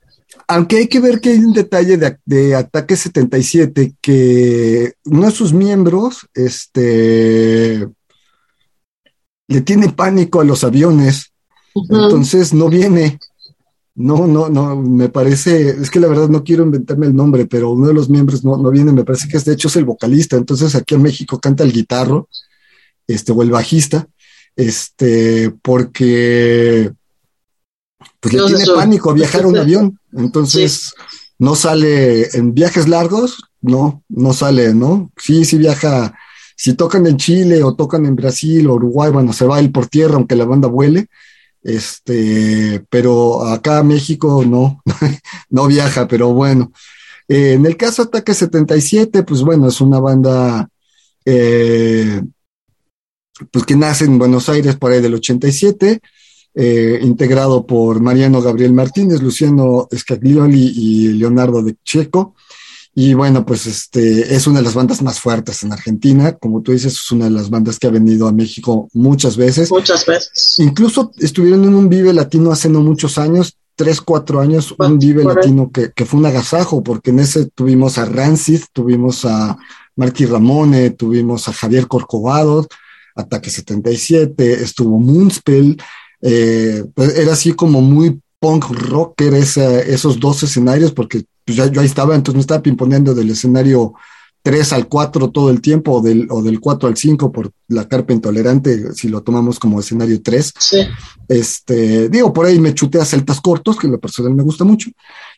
Aunque 0.48 0.78
hay 0.78 0.88
que 0.88 1.00
ver 1.00 1.20
que 1.20 1.30
hay 1.30 1.40
un 1.40 1.52
detalle 1.54 1.98
de, 1.98 2.18
de 2.26 2.56
Ataque 2.56 2.96
77 2.96 3.96
que 4.00 4.94
uno 5.06 5.26
de 5.26 5.32
sus 5.32 5.52
miembros 5.52 6.28
este, 6.36 7.88
le 9.48 9.62
tiene 9.62 9.90
pánico 9.90 10.42
a 10.42 10.44
los 10.46 10.64
aviones, 10.64 11.32
entonces 11.76 12.54
no 12.54 12.70
viene. 12.70 13.20
No, 14.00 14.28
no, 14.28 14.48
no, 14.48 14.76
me 14.76 15.10
parece, 15.10 15.70
es 15.70 15.90
que 15.90 16.00
la 16.00 16.08
verdad 16.08 16.30
no 16.30 16.44
quiero 16.44 16.64
inventarme 16.64 17.08
el 17.08 17.16
nombre, 17.16 17.48
pero 17.48 17.72
uno 17.72 17.88
de 17.88 17.96
los 17.96 18.10
miembros 18.10 18.46
no, 18.46 18.56
no 18.56 18.70
viene, 18.70 18.92
me 18.92 19.04
parece 19.04 19.28
que 19.28 19.38
es 19.38 19.46
de 19.46 19.54
hecho 19.54 19.70
es 19.70 19.76
el 19.76 19.86
vocalista, 19.86 20.38
entonces 20.38 20.76
aquí 20.76 20.94
en 20.94 21.02
México 21.02 21.40
canta 21.40 21.64
el 21.64 21.74
guitarro, 21.74 22.30
este, 23.08 23.32
o 23.32 23.42
el 23.42 23.50
bajista, 23.50 24.08
este, 24.56 25.50
porque 25.64 26.92
pues 28.20 28.36
le 28.36 28.40
No 28.40 28.46
tiene 28.46 28.66
pánico 28.68 29.10
a 29.10 29.16
viajar 29.16 29.46
a 29.46 29.48
un 29.48 29.58
avión, 29.58 30.00
entonces 30.14 30.94
no 31.40 31.56
sale 31.56 32.30
en 32.38 32.54
viajes 32.54 32.88
largos, 32.88 33.46
no, 33.62 34.04
no 34.10 34.32
sale, 34.32 34.76
¿no? 34.76 35.12
Sí, 35.18 35.44
sí 35.44 35.58
viaja, 35.58 36.14
si 36.56 36.76
tocan 36.76 37.08
en 37.08 37.18
Chile 37.18 37.64
o 37.64 37.74
tocan 37.74 38.06
en 38.06 38.16
Brasil 38.16 38.68
o 38.68 38.76
Uruguay, 38.76 39.12
bueno, 39.12 39.34
se 39.34 39.48
va 39.48 39.60
él 39.60 39.72
por 39.72 39.88
tierra 39.88 40.18
aunque 40.18 40.36
la 40.36 40.46
banda 40.46 40.68
vuele, 40.68 41.10
este, 41.68 42.82
pero 42.90 43.46
acá 43.46 43.84
México 43.84 44.44
no, 44.46 44.82
no 45.50 45.68
viaja, 45.68 46.08
pero 46.08 46.34
bueno. 46.34 46.72
Eh, 47.28 47.54
en 47.54 47.66
el 47.66 47.76
caso 47.76 48.04
Ataque 48.04 48.34
77, 48.34 49.24
pues 49.24 49.42
bueno, 49.42 49.68
es 49.68 49.82
una 49.82 50.00
banda 50.00 50.70
eh, 51.26 52.22
pues 53.52 53.66
que 53.66 53.76
nace 53.76 54.06
en 54.06 54.18
Buenos 54.18 54.48
Aires 54.48 54.78
por 54.78 54.94
ahí 54.94 55.02
del 55.02 55.16
87, 55.16 56.00
eh, 56.56 57.00
integrado 57.02 57.66
por 57.68 58.00
Mariano 58.00 58.42
Gabriel 58.42 58.72
Martínez, 58.72 59.22
Luciano 59.22 59.90
Scaglioli 59.94 60.72
y 60.74 61.08
Leonardo 61.10 61.62
de 61.62 61.76
Checo. 61.84 62.34
Y 63.00 63.14
bueno, 63.14 63.46
pues 63.46 63.68
este 63.68 64.34
es 64.34 64.48
una 64.48 64.58
de 64.58 64.66
las 64.66 64.74
bandas 64.74 65.04
más 65.04 65.20
fuertes 65.20 65.62
en 65.62 65.72
Argentina. 65.72 66.32
Como 66.36 66.64
tú 66.64 66.72
dices, 66.72 66.94
es 66.94 67.12
una 67.12 67.26
de 67.26 67.32
las 67.32 67.52
bandas 67.52 67.78
que 67.78 67.86
ha 67.86 67.92
venido 67.92 68.28
a 68.28 68.32
México 68.32 68.90
muchas 68.94 69.38
veces. 69.38 69.70
Muchas 69.70 70.04
veces. 70.08 70.56
Incluso 70.58 71.12
estuvieron 71.20 71.64
en 71.66 71.76
un 71.76 71.90
Vive 71.90 72.12
Latino 72.12 72.52
hace 72.52 72.70
no 72.70 72.82
muchos 72.82 73.20
años, 73.20 73.56
tres, 73.76 74.02
cuatro 74.02 74.40
años, 74.40 74.74
un 74.80 74.98
Vive. 74.98 75.24
Latino 75.24 75.70
que, 75.72 75.92
que 75.96 76.06
fue 76.08 76.20
un 76.20 76.26
agasajo, 76.26 76.82
porque 76.82 77.12
en 77.12 77.20
ese 77.20 77.46
tuvimos 77.54 78.00
a 78.00 78.06
Rancid, 78.06 78.62
tuvimos 78.74 79.26
a 79.26 79.56
Marky 79.96 80.26
Ramone, 80.26 80.90
tuvimos 80.90 81.48
a 81.48 81.54
Javier 81.54 81.88
Corcovado, 81.88 82.66
Ataque 83.16 83.52
77, 83.52 84.64
estuvo 84.64 84.98
Moonspell, 84.98 85.78
eh, 86.22 86.84
pues 86.96 87.16
era 87.16 87.34
así 87.34 87.54
como 87.54 87.80
muy 87.82 88.20
punk 88.40 88.66
rocker 88.72 89.36
esa- 89.36 89.82
esos 89.82 90.20
dos 90.20 90.42
escenarios, 90.42 90.92
porque 90.94 91.26
pues, 91.48 91.58
ya 91.58 91.66
yo 91.68 91.80
ahí 91.80 91.88
estaba, 91.88 92.14
entonces 92.14 92.36
me 92.36 92.42
estaba 92.42 92.62
pimponeando 92.62 93.16
del 93.16 93.30
escenario 93.30 93.94
3 94.44 94.74
al 94.74 94.88
4 94.90 95.32
todo 95.32 95.50
el 95.50 95.62
tiempo, 95.62 95.94
o 95.94 96.02
del, 96.02 96.28
o 96.30 96.44
del 96.44 96.60
4 96.60 96.90
al 96.90 96.98
5 96.98 97.32
por 97.32 97.52
la 97.70 97.88
carpa 97.88 98.12
intolerante, 98.12 98.94
si 98.94 99.08
lo 99.08 99.24
tomamos 99.24 99.58
como 99.58 99.80
escenario 99.80 100.22
3. 100.22 100.54
Sí. 100.60 100.78
Este, 101.30 102.10
digo, 102.10 102.34
por 102.34 102.46
ahí 102.46 102.60
me 102.60 102.74
chuté 102.74 103.00
a 103.00 103.06
celtas 103.06 103.40
cortos, 103.40 103.78
que 103.78 103.88
en 103.88 103.94
lo 103.94 104.00
personal 104.00 104.36
me 104.36 104.44
gusta 104.44 104.66
mucho, 104.66 104.90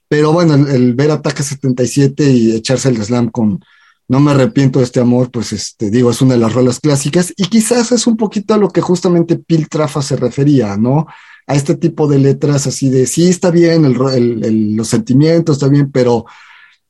pero 0.07 0.33
bueno, 0.33 0.55
el, 0.55 0.67
el 0.67 0.93
ver 0.95 1.11
Ataque 1.11 1.43
77 1.43 2.23
y 2.23 2.55
echarse 2.55 2.89
el 2.89 3.03
slam 3.03 3.29
con 3.29 3.63
No 4.07 4.19
me 4.19 4.31
arrepiento 4.31 4.79
de 4.79 4.85
este 4.85 4.99
amor, 4.99 5.29
pues 5.29 5.53
este, 5.53 5.91
digo, 5.91 6.09
es 6.09 6.23
una 6.23 6.33
de 6.33 6.39
las 6.39 6.53
rolas 6.53 6.79
clásicas 6.79 7.31
y 7.37 7.45
quizás 7.45 7.91
es 7.91 8.07
un 8.07 8.17
poquito 8.17 8.55
a 8.55 8.57
lo 8.57 8.69
que 8.69 8.81
justamente 8.81 9.37
Pil 9.37 9.69
Trafa 9.69 10.01
se 10.01 10.15
refería, 10.15 10.75
¿no? 10.75 11.05
A 11.49 11.55
este 11.55 11.75
tipo 11.75 12.07
de 12.07 12.19
letras 12.19 12.67
así 12.67 12.89
de, 12.89 13.05
sí, 13.07 13.27
está 13.27 13.49
bien, 13.51 13.83
el, 13.85 13.95
el- 14.15 14.45
el- 14.45 14.75
los 14.77 14.87
sentimientos 14.87 15.57
está 15.57 15.67
bien, 15.67 15.91
pero, 15.91 16.25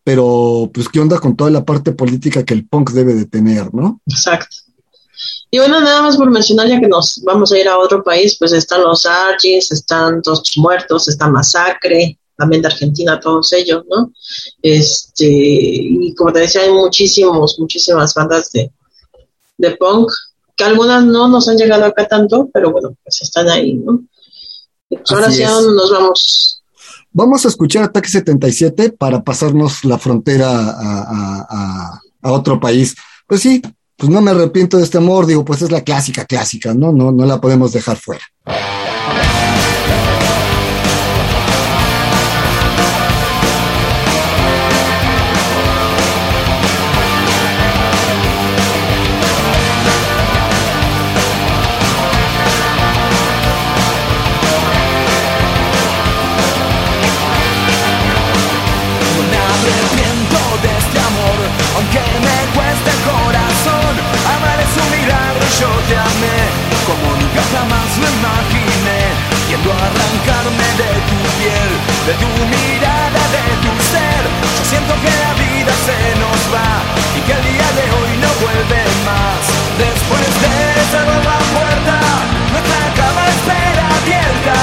pero, 0.03 0.69
pues, 0.73 0.87
¿qué 0.89 0.99
onda 0.99 1.17
con 1.19 1.35
toda 1.35 1.49
la 1.49 1.63
parte 1.63 1.93
política 1.93 2.43
que 2.43 2.53
el 2.53 2.67
punk 2.67 2.91
debe 2.91 3.13
de 3.15 3.25
tener, 3.25 3.73
¿no? 3.73 4.01
Exacto. 4.05 4.55
Y 5.51 5.57
bueno, 5.59 5.79
nada 5.81 6.01
más 6.03 6.15
por 6.17 6.29
mencionar, 6.29 6.67
ya 6.67 6.79
que 6.79 6.87
nos 6.87 7.21
vamos 7.23 7.51
a 7.51 7.57
ir 7.57 7.67
a 7.67 7.77
otro 7.79 8.03
país, 8.03 8.35
pues 8.37 8.51
están 8.51 8.83
los 8.83 9.05
Argis, 9.05 9.71
están 9.71 10.21
Dos 10.21 10.43
Muertos, 10.57 11.07
está 11.07 11.27
Masacre, 11.27 12.19
también 12.37 12.61
de 12.61 12.67
Argentina, 12.67 13.19
todos 13.19 13.51
ellos, 13.53 13.83
¿no? 13.89 14.11
Este, 14.61 15.25
y 15.27 16.13
como 16.15 16.31
te 16.33 16.39
decía, 16.41 16.61
hay 16.61 16.71
muchísimos, 16.71 17.57
muchísimas 17.59 18.13
bandas 18.13 18.51
de, 18.51 18.71
de 19.57 19.71
punk, 19.77 20.11
que 20.55 20.63
algunas 20.65 21.03
no 21.05 21.27
nos 21.27 21.47
han 21.49 21.57
llegado 21.57 21.85
acá 21.85 22.07
tanto, 22.07 22.49
pero 22.53 22.71
bueno, 22.71 22.95
pues 23.03 23.21
están 23.21 23.49
ahí, 23.49 23.73
¿no? 23.73 24.01
Ahora 25.09 25.27
Así 25.27 25.37
sí, 25.37 25.43
¿a 25.43 25.47
es. 25.47 25.51
dónde 25.53 25.73
nos 25.75 25.91
vamos? 25.91 26.61
Vamos 27.11 27.45
a 27.45 27.47
escuchar 27.47 27.83
Ataque 27.83 28.09
77 28.09 28.91
para 28.91 29.23
pasarnos 29.23 29.83
la 29.83 29.97
frontera 29.97 30.49
a, 30.49 31.01
a- 31.01 31.47
a- 31.49 32.01
a 32.21 32.31
otro 32.31 32.59
país. 32.59 32.95
Pues 33.27 33.41
sí, 33.41 33.61
pues 33.95 34.09
no 34.11 34.21
me 34.21 34.31
arrepiento 34.31 34.77
de 34.77 34.83
este 34.83 34.97
amor, 34.97 35.25
digo, 35.25 35.43
pues 35.43 35.61
es 35.61 35.71
la 35.71 35.81
clásica, 35.81 36.25
clásica, 36.25 36.73
¿no? 36.73 36.91
No, 36.91 37.11
no 37.11 37.25
la 37.25 37.39
podemos 37.41 37.71
dejar 37.73 37.97
fuera. 37.97 38.23
jamás 67.51 67.89
lo 67.97 68.07
imaginé 68.07 69.01
Yendo 69.49 69.71
a 69.73 69.81
arrancarme 69.81 70.67
de 70.77 70.91
tu 71.09 71.17
piel, 71.41 71.71
de 72.05 72.13
tu 72.21 72.29
mirada, 72.53 73.21
de 73.33 73.45
tu 73.65 73.71
ser. 73.89 74.21
Yo 74.57 74.63
siento 74.63 74.93
que 75.01 75.09
la 75.09 75.33
vida 75.41 75.73
se 75.89 75.99
nos 76.21 76.39
va 76.53 76.69
y 77.17 77.19
que 77.25 77.33
el 77.33 77.43
día 77.49 77.69
de 77.73 77.85
hoy 77.97 78.11
no 78.21 78.29
vuelve 78.45 78.81
más. 79.09 79.41
Después 79.81 80.29
de 80.45 80.53
esa 80.85 81.01
nueva 81.01 81.35
puerta, 81.49 81.97
nuestra 82.53 82.83
cama 82.93 83.21
espera 83.33 83.83
abierta 83.97 84.57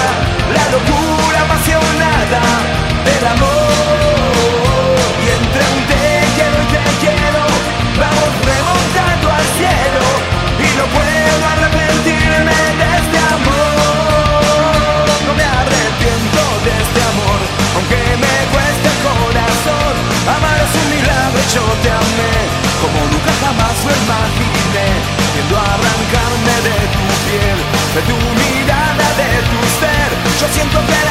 La 0.55 0.65
locura 0.71 1.39
apasionada 1.51 2.43
del 3.11 3.25
amor. 3.27 4.95
Y 5.19 5.27
entre 5.35 5.63
un 5.75 5.83
te 5.91 6.05
quiero 6.39 6.57
y 6.63 6.69
te 6.71 6.85
quiero, 7.03 7.43
vamos 7.99 8.31
remontando 8.47 9.27
al 9.35 9.47
cielo 9.59 10.03
Y 10.63 10.69
no 10.79 10.85
puedo 10.95 11.43
arrancar 11.43 11.66
de 26.75 26.87
tu 26.95 27.03
piel, 27.25 27.59
de 27.95 28.01
tu 28.09 28.17
mirada, 28.41 29.07
de 29.21 29.31
tu 29.51 29.61
ser. 29.79 30.09
Yo 30.41 30.47
siento 30.53 30.79
que 30.87 31.06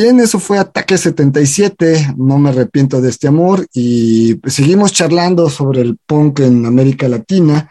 Bien, 0.00 0.20
eso 0.20 0.38
fue 0.38 0.58
Ataque 0.58 0.96
77, 0.96 2.14
no 2.16 2.38
me 2.38 2.50
arrepiento 2.50 3.00
de 3.00 3.08
este 3.08 3.26
amor 3.26 3.66
y 3.74 4.36
seguimos 4.46 4.92
charlando 4.92 5.50
sobre 5.50 5.80
el 5.80 5.96
punk 5.96 6.38
en 6.38 6.66
América 6.66 7.08
Latina 7.08 7.68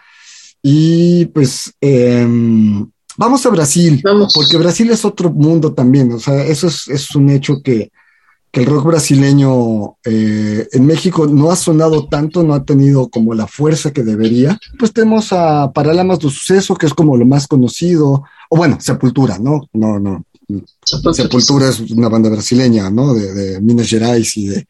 y 0.62 1.28
pues 1.28 1.74
em, 1.80 2.86
vamos 3.16 3.46
a 3.46 3.50
Brasil, 3.50 4.02
Vamos. 4.04 4.34
porque 4.36 4.58
Brasil 4.58 4.92
es 4.92 5.06
otro 5.06 5.32
mundo 5.32 5.74
también, 5.74 6.12
o 6.12 6.20
sea, 6.20 6.44
eso 6.44 6.68
es, 6.68 6.90
es 6.90 7.16
un 7.16 7.30
hecho 7.30 7.62
que, 7.64 7.94
que 8.52 8.62
el 8.62 8.66
rock 8.66 8.88
brasileño 8.88 9.96
eh, 10.04 10.68
en 10.72 10.86
México 10.86 11.28
no 11.28 11.52
ha 11.52 11.56
sonado 11.56 12.08
tanto, 12.08 12.44
no 12.44 12.54
ha 12.54 12.66
tenido 12.66 13.08
como 13.10 13.34
la 13.36 13.48
fuerza 13.48 13.92
que 13.92 14.04
debería. 14.04 14.58
Pues 14.80 14.92
tenemos 14.94 15.32
a 15.32 15.72
Paralamas 15.74 16.20
do 16.20 16.30
Suceso, 16.30 16.76
que 16.76 16.88
es 16.88 16.94
como 16.94 17.18
lo 17.18 17.26
más 17.26 17.48
conocido, 17.48 18.24
o 18.50 18.58
bueno, 18.58 18.78
Sepultura, 18.80 19.38
¿no? 19.38 19.62
No, 19.74 20.00
no, 20.00 20.24
Sepultura 21.14 21.70
es 21.70 21.80
una 21.80 22.08
banda 22.08 22.30
brasileña, 22.30 22.90
¿no? 22.90 23.14
De, 23.14 23.60
Minas 23.62 23.90
Gerais 23.90 24.38
y 24.38 24.48
de, 24.48 24.68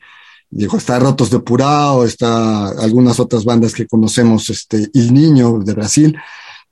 digo, 0.49 0.77
está 0.77 0.97
Rotos 0.99 1.29
de 1.29 1.39
Purao, 1.39 2.03
está 2.03 2.69
algunas 2.69 3.19
otras 3.19 3.45
bandas 3.45 3.73
que 3.73 3.85
conocemos, 3.85 4.49
este, 4.49 4.89
Il 4.93 5.13
Niño 5.13 5.59
de 5.59 5.73
Brasil, 5.73 6.17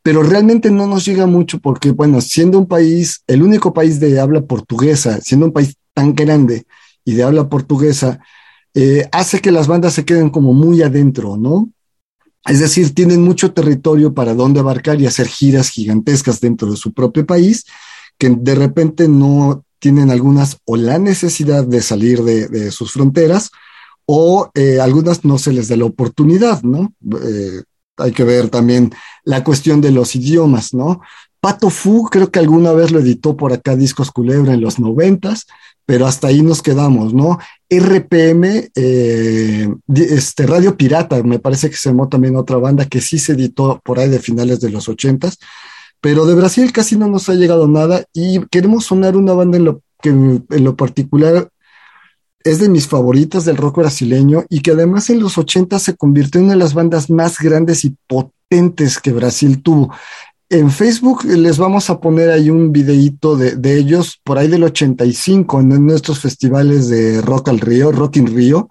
pero 0.01 0.23
realmente 0.23 0.71
no 0.71 0.87
nos 0.87 1.05
llega 1.05 1.27
mucho 1.27 1.59
porque, 1.59 1.91
bueno, 1.91 2.21
siendo 2.21 2.57
un 2.57 2.67
país, 2.67 3.23
el 3.27 3.43
único 3.43 3.73
país 3.73 3.99
de 3.99 4.19
habla 4.19 4.41
portuguesa, 4.41 5.19
siendo 5.21 5.47
un 5.47 5.53
país 5.53 5.75
tan 5.93 6.15
grande 6.15 6.65
y 7.03 7.13
de 7.13 7.23
habla 7.23 7.47
portuguesa, 7.47 8.19
eh, 8.73 9.07
hace 9.11 9.39
que 9.39 9.51
las 9.51 9.67
bandas 9.67 9.93
se 9.93 10.05
queden 10.05 10.29
como 10.29 10.53
muy 10.53 10.81
adentro, 10.81 11.37
¿no? 11.37 11.69
Es 12.45 12.59
decir, 12.59 12.93
tienen 12.93 13.23
mucho 13.23 13.53
territorio 13.53 14.13
para 14.13 14.35
dónde 14.35 14.59
abarcar 14.59 14.99
y 15.01 15.07
hacer 15.07 15.27
giras 15.27 15.69
gigantescas 15.69 16.39
dentro 16.39 16.69
de 16.69 16.77
su 16.77 16.93
propio 16.93 17.25
país 17.25 17.65
que 18.18 18.30
de 18.30 18.55
repente 18.55 19.07
no 19.07 19.63
tienen 19.80 20.09
algunas 20.09 20.57
o 20.66 20.78
la 20.78 20.97
necesidad 20.97 21.63
de 21.66 21.82
salir 21.82 22.24
de, 22.24 22.72
sus 22.72 22.91
fronteras 22.91 23.51
o 24.05 24.49
eh, 24.53 24.80
algunas 24.80 25.26
no 25.26 25.38
se 25.38 25.51
les 25.51 25.68
da 25.68 25.76
la 25.76 25.86
oportunidad, 25.86 26.61
¿no? 26.63 26.93
Eh, 27.24 27.63
hay 27.97 28.11
que 28.11 28.24
ver 28.24 28.49
también 28.49 28.91
la 29.24 29.43
cuestión 29.43 29.82
de 29.82 29.91
los 29.91 30.16
idiomas, 30.16 30.74
¿no? 30.74 31.01
Pato 31.39 31.70
Fu 31.70 32.05
creo 32.05 32.32
que 32.32 32.39
alguna 32.39 32.72
vez 32.72 32.91
lo 32.91 32.99
editó 32.99 33.38
por 33.38 33.53
acá 33.53 33.76
Discos 33.76 34.11
Culebra 34.11 34.53
en 34.53 34.61
los 34.61 34.80
noventas, 34.80 35.45
pero 35.86 36.07
hasta 36.07 36.28
ahí 36.28 36.41
nos 36.41 36.63
quedamos, 36.63 37.13
¿no? 37.13 37.38
RPM, 37.70 38.72
eh, 38.76 39.70
este, 39.93 40.47
Radio 40.47 40.76
Pirata, 40.76 41.22
me 41.22 41.39
parece 41.39 41.70
que 41.70 41.76
se 41.76 41.89
llamó 41.89 42.09
también 42.09 42.36
otra 42.36 42.57
banda 42.57 42.86
que 42.86 43.01
sí 43.01 43.20
se 43.20 43.34
editó 43.34 43.80
por 43.84 43.99
ahí 43.99 44.09
de 44.09 44.20
finales 44.20 44.59
de 44.59 44.72
los 44.72 44.89
ochentas, 44.89 45.38
pero 46.05 46.27
de 46.27 46.35
Brasil 46.35 46.71
casi 46.71 46.97
no 46.97 47.07
nos 47.07 47.29
ha 47.29 47.33
llegado 47.33 47.67
nada 47.67 48.05
y 48.13 48.39
queremos 48.51 48.85
sonar 48.85 49.17
una 49.17 49.33
banda 49.33 49.57
en 49.57 49.65
lo 49.65 49.81
que 50.03 50.09
en 50.09 50.45
lo 50.63 50.75
particular 50.75 51.49
es 52.43 52.59
de 52.59 52.69
mis 52.69 52.87
favoritas 52.87 53.43
del 53.43 53.57
rock 53.57 53.77
brasileño 53.77 54.43
y 54.47 54.59
que 54.61 54.69
además 54.69 55.09
en 55.09 55.19
los 55.19 55.39
80 55.39 55.79
se 55.79 55.95
convirtió 55.95 56.39
en 56.39 56.45
una 56.45 56.53
de 56.53 56.59
las 56.59 56.75
bandas 56.75 57.09
más 57.09 57.39
grandes 57.39 57.85
y 57.85 57.95
potentes 58.05 58.99
que 58.99 59.13
Brasil 59.13 59.63
tuvo. 59.63 59.95
En 60.47 60.69
Facebook 60.69 61.23
les 61.23 61.57
vamos 61.57 61.89
a 61.89 61.99
poner 61.99 62.29
ahí 62.29 62.51
un 62.51 62.71
videíto 62.71 63.35
de, 63.35 63.55
de 63.55 63.75
ellos 63.75 64.21
por 64.23 64.37
ahí 64.37 64.47
del 64.47 64.63
85 64.63 65.59
en 65.59 65.87
nuestros 65.87 66.19
festivales 66.19 66.87
de 66.87 67.19
Rock 67.19 67.49
al 67.49 67.59
Río, 67.59 67.91
Rock 67.91 68.17
in 68.17 68.27
Río, 68.27 68.69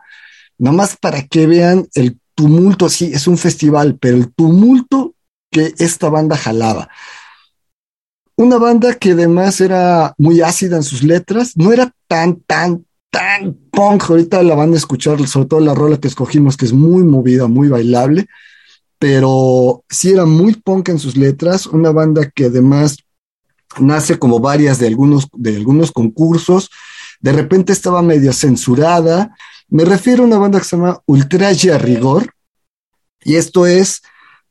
nomás 0.57 0.97
para 0.97 1.27
que 1.27 1.49
vean 1.49 1.89
el 1.95 2.17
tumulto, 2.37 2.89
sí, 2.89 3.11
es 3.13 3.27
un 3.27 3.39
festival, 3.39 3.99
pero 4.01 4.19
el 4.19 4.33
tumulto 4.33 5.17
que 5.51 5.75
esta 5.79 6.09
banda 6.09 6.37
jalaba. 6.37 6.89
Una 8.37 8.59
banda 8.59 8.95
que 8.95 9.13
además 9.13 9.61
era 9.61 10.15
muy 10.19 10.41
ácida 10.41 10.77
en 10.77 10.83
sus 10.83 11.05
letras, 11.05 11.53
no 11.57 11.73
era 11.73 11.93
tan, 12.09 12.41
tan, 12.41 12.85
tan 13.11 13.55
punk. 13.71 14.11
Ahorita 14.11 14.43
la 14.43 14.57
van 14.57 14.75
a 14.75 14.77
escuchar, 14.77 15.25
sobre 15.29 15.47
todo 15.47 15.61
la 15.61 15.75
rola 15.75 15.99
que 15.99 16.09
escogimos, 16.09 16.57
que 16.57 16.65
es 16.65 16.73
muy 16.73 17.05
movida, 17.05 17.47
muy 17.47 17.69
bailable, 17.69 18.27
pero 18.99 19.85
sí 19.89 20.11
era 20.11 20.25
muy 20.25 20.55
punk 20.55 20.89
en 20.89 20.99
sus 20.99 21.17
letras. 21.17 21.67
Una 21.67 21.93
banda 21.93 22.29
que 22.35 22.47
además 22.47 22.97
nace 23.79 24.19
como 24.19 24.41
varias 24.41 24.81
de 24.81 24.89
algunos, 24.89 25.29
de 25.33 25.55
algunos 25.55 25.93
concursos. 25.93 26.71
De 27.21 27.33
repente 27.33 27.73
estaba 27.73 28.03
medio 28.03 28.33
censurada. 28.33 29.37
Me 29.69 29.85
refiero 29.85 30.25
a 30.25 30.27
una 30.27 30.39
banda 30.39 30.59
que 30.59 30.65
se 30.65 30.77
llama 30.77 31.01
Ultraje 31.07 31.73
a 31.73 31.79
Rigor. 31.79 32.33
Y 33.23 33.37
esto 33.37 33.67
es 33.67 34.03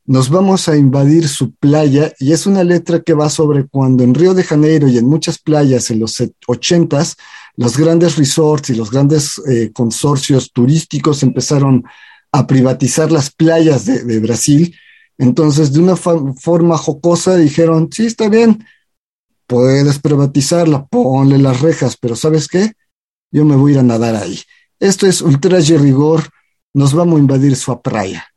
nos 0.06 0.28
vamos 0.28 0.68
a 0.68 0.76
invadir 0.76 1.28
su 1.28 1.54
playa 1.54 2.12
y 2.18 2.32
es 2.32 2.46
una 2.46 2.62
letra 2.62 3.00
que 3.00 3.14
va 3.14 3.30
sobre 3.30 3.66
cuando 3.66 4.04
en 4.04 4.14
Río 4.14 4.34
de 4.34 4.44
Janeiro 4.44 4.86
y 4.86 4.98
en 4.98 5.06
muchas 5.06 5.38
playas 5.38 5.90
en 5.90 6.00
los 6.00 6.22
ochentas, 6.46 7.16
los 7.56 7.76
grandes 7.78 8.16
resorts 8.16 8.70
y 8.70 8.74
los 8.74 8.90
grandes 8.90 9.40
eh, 9.48 9.70
consorcios 9.72 10.52
turísticos 10.52 11.22
empezaron 11.22 11.84
a 12.32 12.46
privatizar 12.46 13.10
las 13.12 13.30
playas 13.30 13.86
de, 13.86 14.18
Brasil. 14.18 14.76
Entonces, 15.16 15.72
de 15.72 15.78
una 15.78 15.94
forma 15.96 16.76
jocosa 16.76 17.36
dijeron, 17.36 17.88
sí, 17.92 18.06
está 18.06 18.28
bien, 18.28 18.66
puedes 19.46 20.00
privatizarla, 20.00 20.84
ponle 20.86 21.38
las 21.38 21.60
rejas, 21.60 21.96
pero 21.96 22.16
¿sabes 22.16 22.48
qué? 22.48 22.72
Yo 23.30 23.44
me 23.44 23.54
voy 23.54 23.70
a 23.70 23.74
ir 23.74 23.78
a 23.80 23.84
nadar 23.84 24.16
ahí. 24.16 24.40
Esto 24.80 25.06
es 25.06 25.22
ultraje 25.22 25.78
rigor, 25.78 26.24
nos 26.74 26.92
vamos 26.92 27.16
a 27.16 27.20
invadir 27.20 27.54
su 27.54 27.80
playa. 27.80 28.33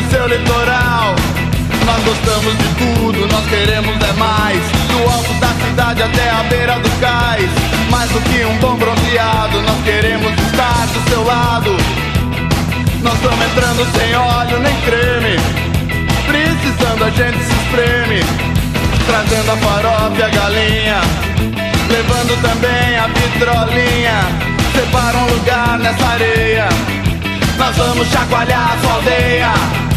No 0.00 0.10
seu 0.10 0.26
litoral. 0.26 1.14
Nós 1.84 2.04
gostamos 2.04 2.56
de 2.56 2.68
tudo, 2.74 3.26
nós 3.28 3.46
queremos 3.46 3.94
é 4.02 4.12
mais. 4.14 4.60
Do 4.88 5.10
alto 5.10 5.34
da 5.34 5.48
cidade 5.48 6.02
até 6.02 6.30
a 6.30 6.42
beira 6.44 6.78
do 6.78 6.90
cais. 7.00 7.50
Mais 7.90 8.10
do 8.10 8.20
que 8.20 8.44
um 8.44 8.56
bom 8.58 8.76
bronzeado, 8.76 9.60
nós 9.62 9.84
queremos 9.84 10.32
estar 10.32 10.86
do 10.86 11.10
seu 11.10 11.24
lado. 11.24 11.76
Nós 13.02 13.14
estamos 13.14 13.44
entrando 13.44 13.98
sem 13.98 14.14
óleo 14.14 14.58
nem 14.60 14.76
creme. 14.82 15.36
Precisando 16.26 17.04
a 17.04 17.10
gente 17.10 17.42
se 17.42 17.52
espreme. 17.52 18.20
Trazendo 19.06 19.52
a 19.52 19.56
farofa 19.56 20.16
e 20.18 20.22
a 20.22 20.28
galinha. 20.28 21.00
Levando 21.90 22.40
também 22.42 22.96
a 22.96 23.06
vitrolinha. 23.08 24.50
Separa 24.72 25.18
um 25.18 25.34
lugar 25.34 25.78
nessa 25.78 26.06
areia 26.06 26.68
nós 27.60 27.76
vamos 27.76 28.08
chacoalhar 28.08 28.72
a 28.72 28.80
sua 28.80 28.94
aldeia. 28.94 29.89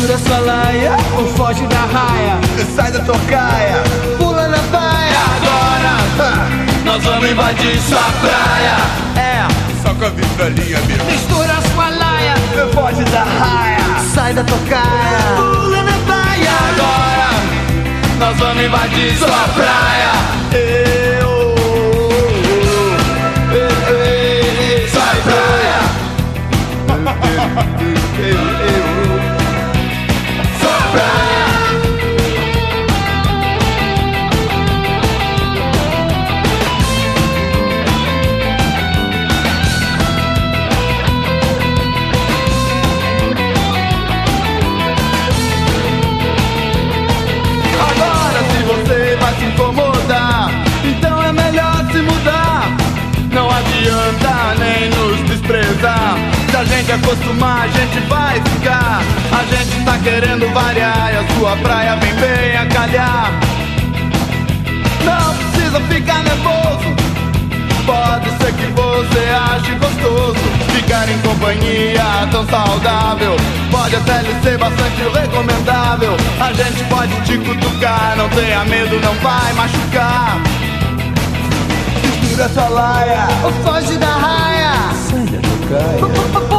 Mistura 0.00 0.18
sua 0.18 0.38
laia 0.38 0.96
ou 1.18 1.26
foge 1.34 1.66
da 1.66 1.80
raia. 1.80 2.40
Sai 2.74 2.90
da 2.90 3.00
tocaia, 3.00 3.82
pula 4.16 4.48
na 4.48 4.56
baia. 4.72 5.20
Agora, 5.36 6.48
nós 6.86 7.04
vamos 7.04 7.30
invadir 7.30 7.78
sua 7.82 8.00
praia. 8.22 8.76
É, 9.14 9.46
só 9.82 9.92
com 9.92 10.06
a 10.06 10.08
vitrolinha 10.08 10.80
mesmo. 10.80 11.04
Mistura 11.04 11.54
sua 11.74 11.90
laia, 11.90 12.34
foge 12.72 13.04
da 13.10 13.24
raia. 13.24 14.00
Sai 14.14 14.32
da 14.32 14.42
tocaia, 14.42 15.36
pula 15.36 15.82
na 15.82 15.98
baia. 16.08 16.50
Agora, 16.70 17.28
nós 18.18 18.38
vamos 18.38 18.64
invadir 18.64 19.18
sua 19.18 19.48
praia. 19.54 20.12
Eu, 20.54 20.89
a 56.60 56.64
gente 56.64 56.92
acostumar, 56.92 57.62
a 57.62 57.68
gente 57.68 58.00
vai 58.00 58.34
ficar. 58.34 59.00
A 59.32 59.44
gente 59.44 59.82
tá 59.82 59.98
querendo 59.98 60.52
variar 60.52 61.10
e 61.10 61.16
a 61.16 61.34
sua 61.34 61.56
praia 61.56 61.96
vem 61.96 62.14
bem 62.16 62.56
a 62.56 62.66
calhar. 62.66 63.32
Não 65.02 65.34
precisa 65.36 65.80
ficar 65.80 66.22
nervoso. 66.22 67.00
Pode 67.86 68.28
ser 68.36 68.52
que 68.52 68.66
você 68.72 69.18
ache 69.30 69.74
gostoso 69.74 70.38
Ficar 70.74 71.08
em 71.08 71.18
companhia 71.22 72.28
tão 72.30 72.46
saudável 72.46 73.34
Pode 73.70 73.96
até 73.96 74.20
lhe 74.20 74.40
ser 74.42 74.58
bastante 74.58 75.02
recomendável 75.12 76.14
A 76.38 76.52
gente 76.52 76.84
pode 76.84 77.12
te 77.22 77.38
cutucar 77.38 78.14
Não 78.16 78.28
tenha 78.28 78.64
medo, 78.66 79.00
não 79.00 79.14
vai 79.14 79.52
machucar 79.54 80.38
Segura 82.20 82.44
essa 82.44 82.68
laia 82.68 83.28
Ou 83.42 83.52
foge 83.64 83.96
da 83.96 84.06
raia 84.06 84.72
Sai 85.08 86.28
da 86.32 86.49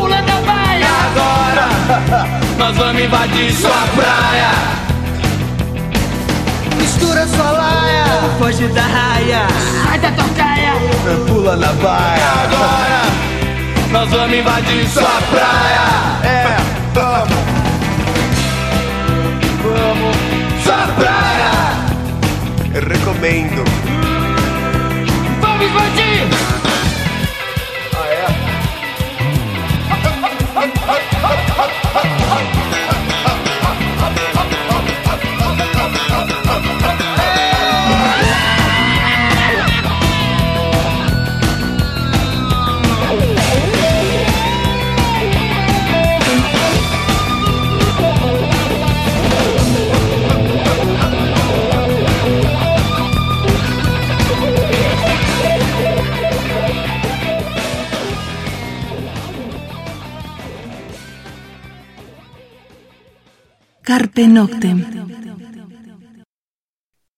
Nós 2.58 2.78
vamos 2.78 3.02
invadir 3.02 3.52
sua 3.54 3.70
praia. 3.96 4.52
Mistura 6.78 7.28
sua 7.28 7.52
laia. 7.52 8.06
Foge 8.40 8.68
da 8.70 8.82
raia. 8.82 9.48
Sai 9.84 10.00
da 10.00 10.12
tocaia 10.12 10.74
Pula 11.28 11.56
na 11.56 11.74
baia. 11.74 12.32
Agora 12.44 13.02
Nós 13.92 14.10
vamos 14.10 14.38
invadir 14.38 14.88
sua 14.90 15.22
praia. 15.30 15.82
É, 16.24 16.58
Vamos 16.94 17.41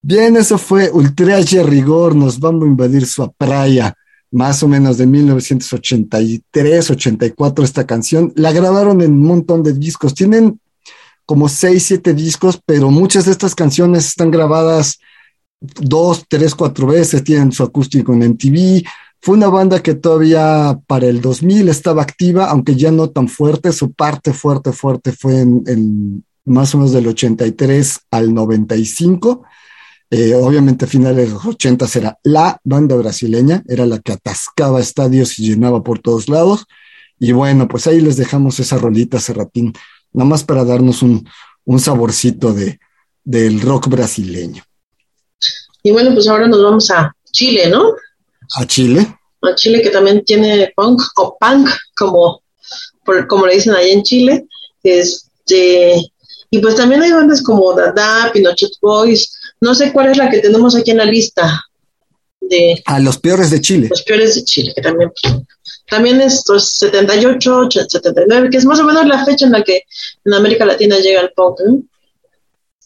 Bien, 0.01 0.35
eso 0.35 0.57
fue 0.57 0.91
Ultraje 0.91 1.63
Rigor, 1.63 2.13
nos 2.13 2.39
vamos 2.39 2.63
a 2.63 2.67
invadir 2.67 3.05
su 3.05 3.31
playa, 3.33 3.95
más 4.31 4.61
o 4.61 4.67
menos 4.67 4.97
de 4.97 5.07
1983, 5.07 6.91
84 6.91 7.63
esta 7.63 7.85
canción. 7.85 8.33
La 8.35 8.51
grabaron 8.51 9.01
en 9.01 9.13
un 9.13 9.23
montón 9.23 9.63
de 9.63 9.73
discos, 9.73 10.13
tienen 10.13 10.59
como 11.25 11.47
6, 11.47 11.81
7 11.81 12.13
discos, 12.13 12.59
pero 12.65 12.91
muchas 12.91 13.25
de 13.25 13.31
estas 13.31 13.55
canciones 13.55 14.07
están 14.07 14.29
grabadas 14.29 14.99
dos, 15.61 16.25
tres, 16.27 16.53
cuatro 16.53 16.87
veces, 16.87 17.23
tienen 17.23 17.51
su 17.51 17.63
acústico 17.63 18.13
en 18.13 18.23
MTV. 18.31 18.83
Fue 19.21 19.35
una 19.37 19.47
banda 19.47 19.81
que 19.81 19.93
todavía 19.93 20.77
para 20.85 21.07
el 21.07 21.21
2000 21.21 21.69
estaba 21.69 22.01
activa, 22.01 22.49
aunque 22.49 22.75
ya 22.75 22.91
no 22.91 23.09
tan 23.09 23.29
fuerte, 23.29 23.71
su 23.71 23.93
parte 23.93 24.33
fuerte, 24.33 24.73
fuerte 24.73 25.13
fue 25.13 25.39
en, 25.39 25.63
en 25.65 26.25
más 26.45 26.73
o 26.73 26.77
menos 26.77 26.91
del 26.93 27.07
83 27.07 27.99
al 28.11 28.33
95. 28.33 29.43
Eh, 30.09 30.35
obviamente 30.35 30.85
a 30.85 30.87
finales 30.87 31.27
de 31.27 31.33
los 31.33 31.45
80 31.45 31.87
era 31.95 32.19
la 32.23 32.59
banda 32.63 32.95
brasileña, 32.95 33.63
era 33.67 33.85
la 33.87 33.99
que 33.99 34.11
atascaba 34.11 34.79
estadios 34.79 35.39
y 35.39 35.49
llenaba 35.49 35.83
por 35.83 35.99
todos 35.99 36.29
lados. 36.29 36.65
Y 37.19 37.31
bueno, 37.31 37.67
pues 37.67 37.87
ahí 37.87 37.99
les 38.01 38.17
dejamos 38.17 38.59
esa 38.59 38.77
rolita, 38.77 39.19
Serratín, 39.19 39.73
nada 40.11 40.29
más 40.29 40.43
para 40.43 40.63
darnos 40.65 41.01
un, 41.01 41.27
un 41.65 41.79
saborcito 41.79 42.53
de, 42.53 42.79
del 43.23 43.61
rock 43.61 43.87
brasileño. 43.87 44.63
Y 45.81 45.91
bueno, 45.91 46.13
pues 46.13 46.27
ahora 46.27 46.47
nos 46.47 46.61
vamos 46.63 46.91
a 46.91 47.15
Chile, 47.31 47.69
¿no? 47.69 47.83
A 48.55 48.65
Chile. 48.67 49.17
A 49.41 49.55
Chile 49.55 49.81
que 49.81 49.89
también 49.89 50.23
tiene 50.23 50.71
punk 50.75 51.01
o 51.17 51.37
punk, 51.39 51.69
como, 51.97 52.41
por- 53.03 53.27
como 53.27 53.47
le 53.47 53.55
dicen 53.55 53.73
allá 53.73 53.87
en 53.91 54.03
Chile. 54.03 54.45
Este, 54.83 55.95
y 56.53 56.59
pues 56.59 56.75
también 56.75 57.01
hay 57.01 57.11
bandas 57.11 57.41
como 57.41 57.73
Dada, 57.73 58.31
Pinochet 58.31 58.73
Boys. 58.79 59.35
No 59.59 59.73
sé 59.73 59.91
cuál 59.91 60.11
es 60.11 60.17
la 60.17 60.29
que 60.29 60.37
tenemos 60.37 60.75
aquí 60.75 60.91
en 60.91 60.97
la 60.97 61.05
lista 61.05 61.65
de 62.41 62.79
A 62.85 62.99
los 62.99 63.17
peores 63.17 63.49
de 63.49 63.59
Chile. 63.59 63.87
los 63.89 64.03
peores 64.03 64.35
de 64.35 64.43
Chile, 64.43 64.71
que 64.75 64.83
también, 64.83 65.11
también 65.89 66.21
es 66.21 66.43
pues, 66.45 66.69
78, 66.73 67.57
80, 67.57 67.89
79, 67.89 68.49
que 68.51 68.57
es 68.57 68.65
más 68.65 68.79
o 68.79 68.83
menos 68.83 69.07
la 69.07 69.25
fecha 69.25 69.47
en 69.47 69.51
la 69.51 69.63
que 69.63 69.81
en 70.25 70.33
América 70.35 70.63
Latina 70.63 70.99
llega 70.99 71.21
el 71.21 71.31
punk. 71.35 71.57
¿no? 71.65 71.81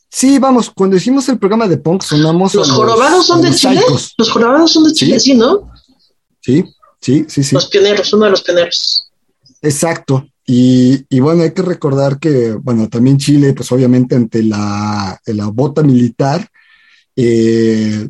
Sí, 0.10 0.40
vamos, 0.40 0.72
cuando 0.74 0.96
hicimos 0.96 1.28
el 1.28 1.38
programa 1.38 1.68
de 1.68 1.76
punk 1.76 2.04
sonamos. 2.04 2.56
a 2.56 2.60
¿Los 2.60 2.72
jorobados 2.72 3.28
son 3.28 3.40
a 3.40 3.42
de 3.42 3.50
los 3.50 3.60
Chile? 3.60 3.82
Psychos. 3.82 4.14
Los 4.18 4.32
jorobados 4.32 4.72
son 4.72 4.86
de 4.86 4.94
Chile, 4.94 5.20
sí, 5.20 5.34
¿no? 5.34 5.70
Sí, 6.40 6.64
sí, 7.02 7.26
sí, 7.28 7.44
sí. 7.44 7.54
Los 7.54 7.68
pioneros, 7.68 8.14
uno 8.14 8.24
de 8.24 8.32
los 8.32 8.44
pioneros. 8.44 9.10
Exacto. 9.62 10.26
Y, 10.50 11.20
bueno, 11.20 11.44
hay 11.44 11.52
que 11.52 11.62
recordar 11.62 12.20
que, 12.20 12.54
bueno, 12.54 12.88
también 12.88 13.18
Chile, 13.18 13.54
pues 13.54 13.70
obviamente 13.74 14.16
ante 14.16 14.42
la, 14.42 15.20
la 15.26 15.48
bota 15.48 15.84
militar, 15.84 16.48
eh, 17.18 18.08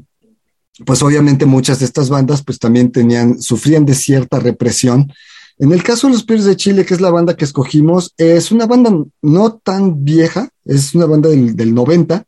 pues 0.86 1.02
obviamente 1.02 1.48
muchas 1.48 1.80
de 1.80 1.86
estas 1.86 2.10
bandas 2.10 2.44
pues 2.44 2.60
también 2.60 2.92
tenían, 2.92 3.42
sufrían 3.42 3.88
de 3.88 3.96
cierta 3.96 4.40
represión. 4.40 5.12
En 5.58 5.72
el 5.72 5.82
caso 5.82 6.06
de 6.06 6.14
los 6.14 6.24
Pires 6.24 6.46
de 6.46 6.56
Chile, 6.56 6.86
que 6.86 6.94
es 6.94 7.02
la 7.02 7.10
banda 7.10 7.36
que 7.36 7.46
escogimos, 7.46 8.14
es 8.18 8.52
una 8.52 8.68
banda 8.68 8.92
no 9.24 9.54
tan 9.54 10.06
vieja, 10.06 10.50
es 10.64 10.94
una 10.94 11.08
banda 11.08 11.30
del, 11.30 11.56
del 11.56 11.74
90, 11.74 12.24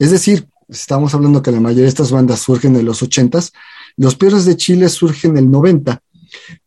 es 0.00 0.10
decir, 0.10 0.48
estamos 0.68 1.14
hablando 1.14 1.42
que 1.42 1.52
la 1.52 1.60
mayoría 1.60 1.84
de 1.84 1.90
estas 1.90 2.10
bandas 2.10 2.40
surgen 2.40 2.74
en 2.74 2.86
los 2.86 3.04
80s, 3.04 3.52
los 3.96 4.16
Pires 4.16 4.46
de 4.46 4.56
Chile 4.56 4.88
surgen 4.88 5.32
en 5.32 5.44
el 5.44 5.50
90 5.52 6.02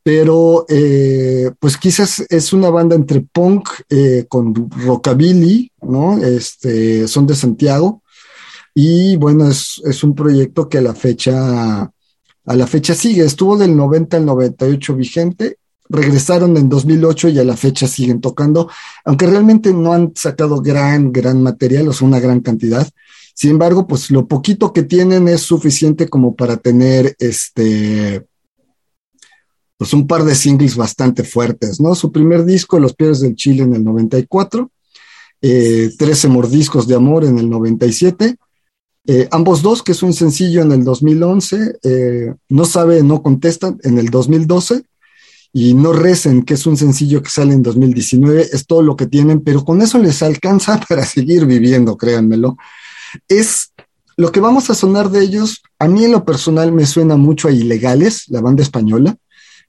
pero 0.03 0.65
eh, 0.69 1.51
pues 1.59 1.77
quizás 1.77 2.23
es 2.29 2.53
una 2.53 2.69
banda 2.69 2.95
entre 2.95 3.21
punk 3.21 3.69
eh, 3.89 4.25
con 4.27 4.69
rockabilly, 4.69 5.71
¿no? 5.81 6.17
Este, 6.17 7.07
son 7.07 7.27
de 7.27 7.35
Santiago 7.35 8.01
y 8.79 9.15
bueno, 9.17 9.47
es, 9.49 9.81
es 9.85 10.03
un 10.03 10.13
proyecto 10.13 10.69
que 10.69 10.77
a 10.77 10.81
la 10.81 10.93
fecha, 10.93 11.81
a 11.81 12.55
la 12.55 12.67
fecha 12.67 12.93
sigue, 12.93 13.25
estuvo 13.25 13.57
del 13.57 13.75
90 13.75 14.17
al 14.17 14.25
98 14.25 14.95
vigente, 14.95 15.57
regresaron 15.89 16.55
en 16.57 16.69
2008 16.69 17.29
y 17.29 17.39
a 17.39 17.43
la 17.43 17.57
fecha 17.57 17.87
siguen 17.87 18.21
tocando, 18.21 18.69
aunque 19.03 19.25
realmente 19.25 19.73
no 19.73 19.93
han 19.93 20.11
sacado 20.15 20.61
gran, 20.61 21.11
gran 21.11 21.41
material, 21.41 21.87
o 21.87 21.93
sea, 21.93 22.07
una 22.07 22.19
gran 22.19 22.41
cantidad. 22.41 22.87
Sin 23.33 23.51
embargo, 23.51 23.87
pues 23.87 24.11
lo 24.11 24.27
poquito 24.27 24.73
que 24.73 24.83
tienen 24.83 25.27
es 25.27 25.41
suficiente 25.41 26.07
como 26.07 26.35
para 26.35 26.57
tener 26.57 27.15
este, 27.19 28.27
pues 29.77 29.93
un 29.93 30.07
par 30.07 30.23
de 30.23 30.35
singles 30.35 30.75
bastante 30.75 31.23
fuertes, 31.23 31.79
¿no? 31.79 31.93
Su 31.95 32.11
primer 32.11 32.45
disco, 32.45 32.79
Los 32.79 32.95
Pies 32.95 33.19
del 33.19 33.35
Chile, 33.35 33.63
en 33.63 33.75
el 33.75 33.83
94, 33.83 34.71
eh, 35.41 35.91
13 35.97 36.27
Mordiscos 36.29 36.87
de 36.87 36.95
Amor 36.95 37.23
en 37.23 37.37
el 37.37 37.49
97, 37.49 38.37
eh, 39.09 39.27
ambos 39.31 39.61
dos, 39.61 39.83
que 39.83 39.93
es 39.93 40.03
un 40.03 40.13
sencillo 40.13 40.61
en 40.61 40.71
el 40.71 40.83
2011, 40.83 41.79
eh, 41.83 42.33
No 42.49 42.65
sabe, 42.65 43.03
no 43.03 43.21
contestan 43.21 43.77
en 43.83 43.99
el 43.99 44.09
2012, 44.09 44.83
y 45.53 45.75
No 45.75 45.93
recen, 45.93 46.43
que 46.43 46.55
es 46.55 46.65
un 46.65 46.75
sencillo 46.75 47.21
que 47.21 47.29
sale 47.29 47.53
en 47.53 47.63
2019, 47.63 48.49
es 48.51 48.65
todo 48.65 48.81
lo 48.81 48.95
que 48.95 49.05
tienen, 49.05 49.41
pero 49.41 49.63
con 49.63 49.81
eso 49.81 49.97
les 49.99 50.23
alcanza 50.23 50.79
para 50.89 51.05
seguir 51.05 51.45
viviendo, 51.45 51.95
créanmelo. 51.95 52.57
Es 53.29 53.71
lo 54.17 54.31
que 54.31 54.39
vamos 54.39 54.69
a 54.69 54.75
sonar 54.75 55.11
de 55.11 55.21
ellos, 55.21 55.61
a 55.79 55.87
mí 55.87 56.03
en 56.03 56.11
lo 56.11 56.25
personal 56.25 56.71
me 56.71 56.85
suena 56.85 57.15
mucho 57.15 57.47
a 57.47 57.51
Ilegales, 57.51 58.25
la 58.27 58.41
banda 58.41 58.63
española, 58.63 59.15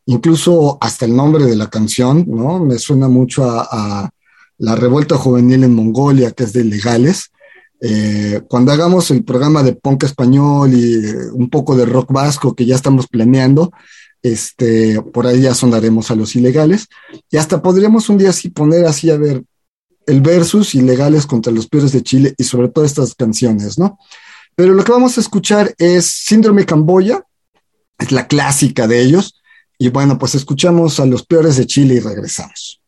incluso 0.08 0.78
hasta 0.80 1.04
el 1.04 1.14
nombre 1.14 1.44
de 1.44 1.54
la 1.54 1.68
canción, 1.68 2.24
¿no? 2.26 2.58
Me 2.64 2.78
suena 2.78 3.08
mucho 3.08 3.44
a, 3.44 3.68
a 3.70 4.10
la 4.56 4.74
revuelta 4.74 5.16
juvenil 5.16 5.64
en 5.64 5.74
Mongolia, 5.74 6.30
que 6.32 6.44
es 6.44 6.52
de 6.54 6.62
Ilegales. 6.62 7.30
Eh, 7.80 8.40
cuando 8.48 8.72
hagamos 8.72 9.10
el 9.10 9.22
programa 9.22 9.62
de 9.62 9.74
punk 9.74 10.04
español 10.04 10.72
y 10.72 10.94
eh, 10.94 11.14
un 11.32 11.50
poco 11.50 11.76
de 11.76 11.84
rock 11.84 12.10
vasco 12.10 12.54
que 12.54 12.64
ya 12.64 12.74
estamos 12.74 13.06
planeando, 13.06 13.70
este, 14.22 15.00
por 15.00 15.26
ahí 15.26 15.42
ya 15.42 15.54
sonaremos 15.54 16.10
a 16.10 16.16
los 16.16 16.34
ilegales. 16.34 16.88
Y 17.30 17.36
hasta 17.36 17.60
podríamos 17.60 18.08
un 18.08 18.16
día 18.16 18.30
así 18.30 18.48
poner 18.48 18.86
así 18.86 19.10
a 19.10 19.18
ver 19.18 19.44
el 20.06 20.22
versus 20.22 20.74
ilegales 20.74 21.26
contra 21.26 21.52
los 21.52 21.68
peores 21.68 21.92
de 21.92 22.02
Chile 22.02 22.34
y 22.38 22.44
sobre 22.44 22.68
todo 22.68 22.86
estas 22.86 23.14
canciones, 23.14 23.78
¿no? 23.78 23.98
Pero 24.56 24.72
lo 24.72 24.82
que 24.82 24.92
vamos 24.92 25.18
a 25.18 25.20
escuchar 25.20 25.74
es 25.76 26.06
Síndrome 26.06 26.64
Camboya, 26.64 27.22
es 27.98 28.10
la 28.10 28.26
clásica 28.26 28.88
de 28.88 29.02
ellos. 29.02 29.34
Y 29.78 29.90
bueno, 29.90 30.18
pues 30.18 30.34
escuchamos 30.34 30.98
a 30.98 31.06
los 31.06 31.24
peores 31.24 31.56
de 31.56 31.66
Chile 31.66 31.94
y 31.94 32.00
regresamos. 32.00 32.82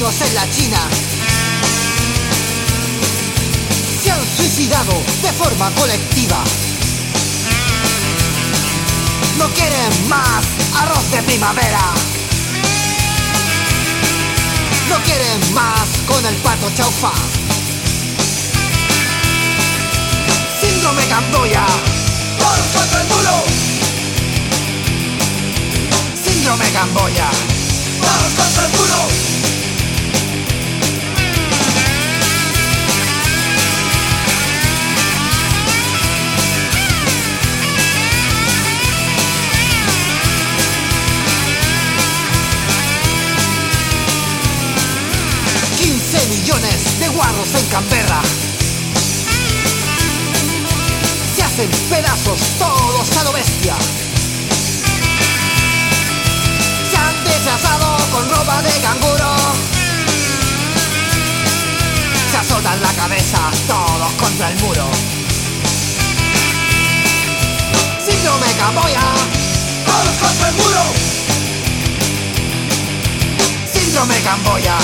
Chinos 0.00 0.20
en 0.22 0.34
la 0.34 0.50
China 0.50 0.78
se 4.02 4.10
han 4.10 4.36
suicidado 4.36 4.94
de 5.20 5.32
forma 5.32 5.70
colectiva. 5.72 6.42
No 9.36 9.46
quieren 9.52 10.08
más 10.08 10.44
arroz 10.74 11.10
de 11.10 11.22
primavera. 11.22 11.80
No 14.88 14.96
quieren 15.04 15.54
más 15.54 15.88
con 16.06 16.24
el 16.24 16.34
pato 16.36 16.70
chaufa. 16.74 17.12
Síndrome 20.60 21.04
Camboya. 21.08 21.66
Todos 22.38 22.66
contra 22.74 23.02
el 23.02 23.08
muro. 23.08 23.44
Síndrome 26.24 26.70
Camboya. 26.70 27.30
Todos 28.00 28.32
contra 28.34 28.64
el 28.64 28.72
muro. 28.72 29.59
De 47.00 47.08
guarros 47.08 47.54
en 47.54 47.66
Canberra. 47.66 48.20
Se 51.34 51.42
hacen 51.42 51.70
pedazos 51.88 52.40
todos 52.58 53.16
a 53.16 53.24
lo 53.24 53.32
bestia. 53.32 53.74
Se 56.90 56.96
han 56.96 57.24
disfrazado 57.24 57.96
con 58.12 58.28
ropa 58.30 58.62
de 58.62 58.70
canguro. 58.80 59.34
Se 62.30 62.36
azotan 62.36 62.82
la 62.82 62.92
cabeza 62.92 63.38
todos 63.66 64.12
contra 64.12 64.50
el 64.50 64.58
muro. 64.60 64.90
Síndrome 68.04 68.52
Camboya. 68.58 69.04
Todos 69.86 70.16
contra 70.18 70.48
el 70.48 70.54
muro. 70.54 70.82
Síndrome 73.72 74.20
Camboya 74.20 74.78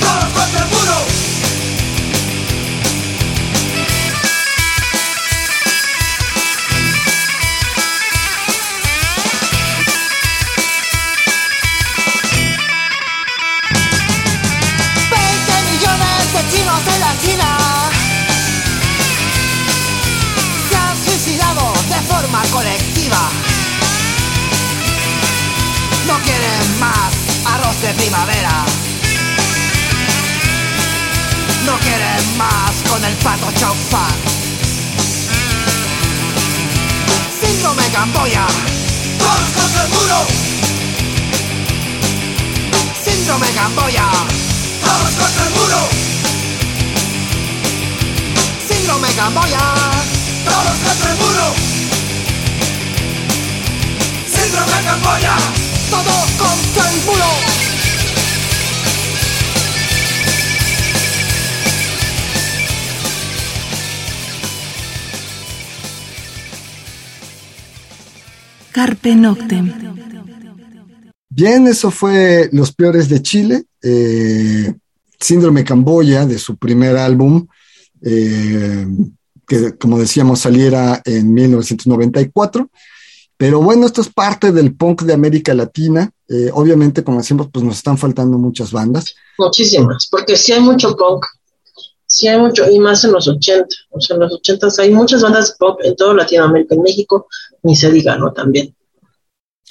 todos 0.00 0.32
contra 0.32 0.64
el 0.64 0.70
muro. 0.70 1.29
Primavera. 28.00 28.64
no 31.66 31.78
quiere 31.80 32.12
más 32.38 32.74
con 32.88 33.04
el 33.04 33.14
pato 33.16 33.52
chofán. 33.52 34.14
Síndrome 37.40 37.82
Gamboya, 37.92 38.46
todos 39.18 39.50
contra 39.56 39.82
el 39.84 39.90
muro. 39.90 40.18
Síndrome 43.04 43.52
Gamboya, 43.52 44.06
todos 44.84 45.14
contra 45.20 45.44
el 45.46 45.52
muro. 45.58 45.80
Síndrome 48.66 49.12
Gamboya, 49.12 49.64
todos 50.48 50.76
contra 50.86 51.10
el 51.12 51.18
muro. 51.18 51.46
Síndrome 54.34 54.82
Gamboya, 54.88 55.36
todos 55.90 56.30
contra 56.38 56.90
el 56.90 57.00
muro. 57.04 57.69
Carpe 68.80 69.14
Noctem. 69.14 69.74
Bien, 71.28 71.68
eso 71.68 71.90
fue 71.90 72.48
Los 72.50 72.72
Peores 72.72 73.10
de 73.10 73.20
Chile, 73.20 73.66
eh, 73.82 74.72
Síndrome 75.20 75.64
Camboya, 75.64 76.24
de 76.24 76.38
su 76.38 76.56
primer 76.56 76.96
álbum, 76.96 77.46
eh, 78.00 78.86
que 79.46 79.76
como 79.76 79.98
decíamos 79.98 80.40
saliera 80.40 81.02
en 81.04 81.30
1994. 81.30 82.70
Pero 83.36 83.60
bueno, 83.60 83.84
esto 83.84 84.00
es 84.00 84.08
parte 84.08 84.50
del 84.50 84.74
punk 84.74 85.02
de 85.02 85.12
América 85.12 85.52
Latina. 85.52 86.10
Eh, 86.26 86.48
obviamente, 86.54 87.04
como 87.04 87.18
decimos, 87.18 87.48
pues 87.52 87.62
nos 87.62 87.76
están 87.76 87.98
faltando 87.98 88.38
muchas 88.38 88.72
bandas. 88.72 89.14
Muchísimas, 89.36 90.08
porque 90.10 90.38
sí 90.38 90.52
hay 90.52 90.60
mucho 90.60 90.96
punk, 90.96 91.26
sí 92.06 92.28
hay 92.28 92.40
mucho, 92.40 92.64
y 92.70 92.80
más 92.80 93.04
en 93.04 93.12
los 93.12 93.28
80. 93.28 93.68
O 93.90 94.00
sea, 94.00 94.14
en 94.14 94.20
los 94.20 94.32
80 94.32 94.68
hay 94.78 94.90
muchas 94.90 95.20
bandas 95.20 95.48
de 95.48 95.54
punk 95.58 95.80
en 95.84 95.96
toda 95.96 96.14
Latinoamérica, 96.14 96.74
en 96.74 96.80
México, 96.80 97.28
ni 97.62 97.76
se 97.76 97.90
diga, 97.90 98.16
¿no? 98.16 98.32
También. 98.32 98.74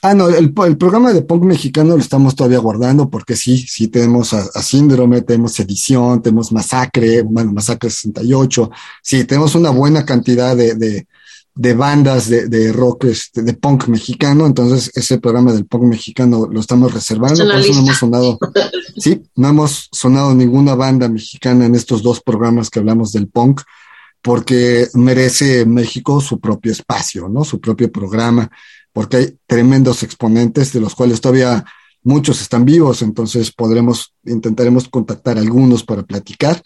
Ah, 0.02 0.14
no, 0.14 0.30
el, 0.30 0.54
el, 0.56 0.78
programa 0.78 1.12
de 1.12 1.24
punk 1.24 1.44
mexicano 1.44 1.96
lo 1.96 2.02
estamos 2.02 2.34
todavía 2.34 2.60
guardando 2.60 3.10
porque 3.10 3.36
sí, 3.36 3.58
sí 3.58 3.90
tenemos 3.90 4.34
a, 4.34 4.46
a, 4.54 4.62
Síndrome, 4.62 5.22
tenemos 5.24 5.60
Edición, 5.60 6.22
tenemos 6.22 6.54
Masacre, 6.54 7.22
bueno, 7.24 7.52
Masacre 7.52 7.90
68, 7.90 8.72
sí, 9.04 9.26
tenemos 9.26 9.56
una 9.56 9.72
buena 9.72 10.06
cantidad 10.06 10.56
de, 10.56 10.76
de, 10.76 11.06
de 11.54 11.74
bandas 11.74 12.30
de, 12.30 12.48
de 12.48 12.72
rock, 12.72 13.06
este, 13.06 13.42
de 13.42 13.54
punk 13.56 13.90
mexicano, 13.90 14.46
entonces 14.46 14.90
ese 14.96 15.20
programa 15.20 15.52
del 15.52 15.66
punk 15.66 15.84
mexicano 15.84 16.48
lo 16.50 16.62
estamos 16.62 16.94
reservando, 16.94 17.44
por 17.44 17.56
eso 17.56 17.74
no 17.74 17.80
hemos 17.82 17.98
sonado, 17.98 18.40
sí, 18.96 19.22
no 19.36 19.50
hemos 19.50 19.90
sonado 19.92 20.34
ninguna 20.34 20.76
banda 20.76 21.10
mexicana 21.10 21.66
en 21.66 21.76
estos 21.76 22.02
dos 22.02 22.22
programas 22.22 22.70
que 22.70 22.80
hablamos 22.80 23.12
del 23.12 23.28
punk, 23.28 23.64
porque 24.22 24.88
merece 24.94 25.66
México 25.66 26.22
su 26.22 26.40
propio 26.40 26.72
espacio, 26.72 27.30
¿no? 27.30 27.44
Su 27.44 27.60
propio 27.60 27.92
programa 27.92 28.50
porque 28.94 29.18
hay 29.18 29.38
tremendos 29.46 30.04
exponentes 30.04 30.74
de 30.74 30.80
los 30.80 30.96
cuales 30.96 31.22
todavía 31.22 31.66
muchos 32.04 32.42
están 32.42 32.66
vivos, 32.66 33.02
entonces 33.02 33.52
podremos, 33.52 34.14
intentaremos 34.26 34.88
contactar 34.90 35.38
a 35.38 35.42
algunos 35.42 35.84
para 35.84 36.04
platicar. 36.04 36.62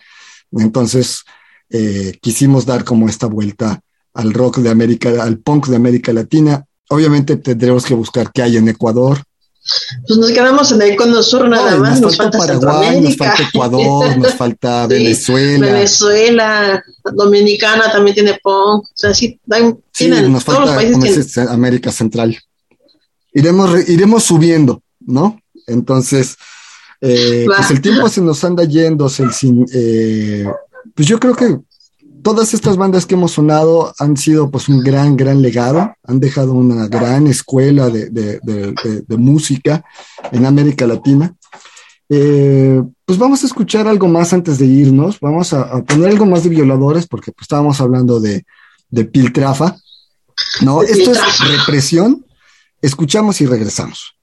Entonces, 0.51 1.23
eh, 1.69 2.17
quisimos 2.21 2.65
dar 2.65 2.83
como 2.83 3.09
esta 3.09 3.27
vuelta 3.27 3.81
al 4.13 4.33
rock 4.33 4.57
de 4.57 4.69
América, 4.69 5.09
al 5.21 5.39
punk 5.39 5.67
de 5.67 5.75
América 5.75 6.13
Latina. 6.13 6.65
Obviamente 6.89 7.37
tendremos 7.37 7.85
que 7.85 7.95
buscar 7.95 8.31
qué 8.31 8.43
hay 8.43 8.57
en 8.57 8.69
Ecuador. 8.69 9.23
Pues 10.07 10.19
nos 10.19 10.31
quedamos 10.31 10.71
en 10.73 10.81
el 10.81 10.95
cono 10.97 11.23
sur 11.23 11.47
nada 11.47 11.71
Ay, 11.73 11.79
más, 11.79 11.91
nos, 12.01 12.01
nos, 12.01 12.17
falta 12.17 12.37
falta 12.37 12.59
Paraguay, 12.59 13.01
nos 13.01 13.15
falta 13.17 13.43
Ecuador, 13.43 14.17
nos 14.17 14.33
falta 14.33 14.83
Sí, 14.87 14.93
Venezuela. 14.93 15.65
Venezuela, 15.73 16.83
Dominicana 17.13 17.91
también 17.91 18.13
tiene 18.15 18.39
punk, 18.43 18.83
o 18.83 18.91
sea, 18.93 19.13
sí, 19.13 19.39
hay- 19.49 19.69
Sí, 19.71 19.75
tienen, 20.09 20.31
nos 20.33 20.43
todos 20.43 20.61
los 20.61 20.69
países 20.71 21.31
tienen. 21.31 21.53
América 21.53 21.91
Central. 21.91 22.37
Iremos, 23.33 23.71
re- 23.71 23.85
iremos 23.87 24.23
subiendo, 24.23 24.81
¿no? 24.99 25.39
Entonces, 25.65 26.35
eh, 27.01 27.45
pues 27.47 27.71
el 27.71 27.81
tiempo 27.81 28.07
se 28.09 28.21
nos 28.21 28.43
anda 28.43 28.63
yendo, 28.65 29.07
se- 29.09 29.31
sin, 29.31 29.65
eh, 29.73 30.45
pues 30.93 31.07
yo 31.07 31.19
creo 31.19 31.35
que 31.35 31.57
todas 32.23 32.53
estas 32.53 32.77
bandas 32.77 33.05
que 33.05 33.13
hemos 33.15 33.33
sonado 33.33 33.93
han 33.99 34.17
sido 34.17 34.49
pues 34.49 34.67
un 34.69 34.79
gran, 34.81 35.15
gran 35.17 35.41
legado, 35.41 35.93
han 36.03 36.19
dejado 36.19 36.53
una 36.53 36.87
gran 36.87 37.27
escuela 37.27 37.89
de, 37.89 38.09
de- 38.09 38.39
de- 38.41 38.73
de- 38.83 39.01
de 39.07 39.17
música 39.17 39.83
en 40.31 40.45
América 40.45 40.87
Latina. 40.87 41.35
Eh, 42.09 42.81
pues 43.05 43.17
vamos 43.17 43.43
a 43.43 43.47
escuchar 43.47 43.87
algo 43.87 44.07
más 44.07 44.33
antes 44.33 44.57
de 44.59 44.65
irnos, 44.65 45.19
vamos 45.19 45.53
a, 45.53 45.61
a 45.61 45.83
poner 45.83 46.09
algo 46.09 46.25
más 46.25 46.43
de 46.43 46.49
violadores 46.49 47.07
porque 47.07 47.31
pues 47.31 47.43
estábamos 47.45 47.79
hablando 47.81 48.19
de, 48.19 48.45
Piltrafa. 49.05 49.75
No, 50.61 50.83
esto 50.83 51.11
es 51.11 51.19
represión. 51.47 52.25
Escuchamos 52.81 53.39
y 53.41 53.45
regresamos. 53.45 54.15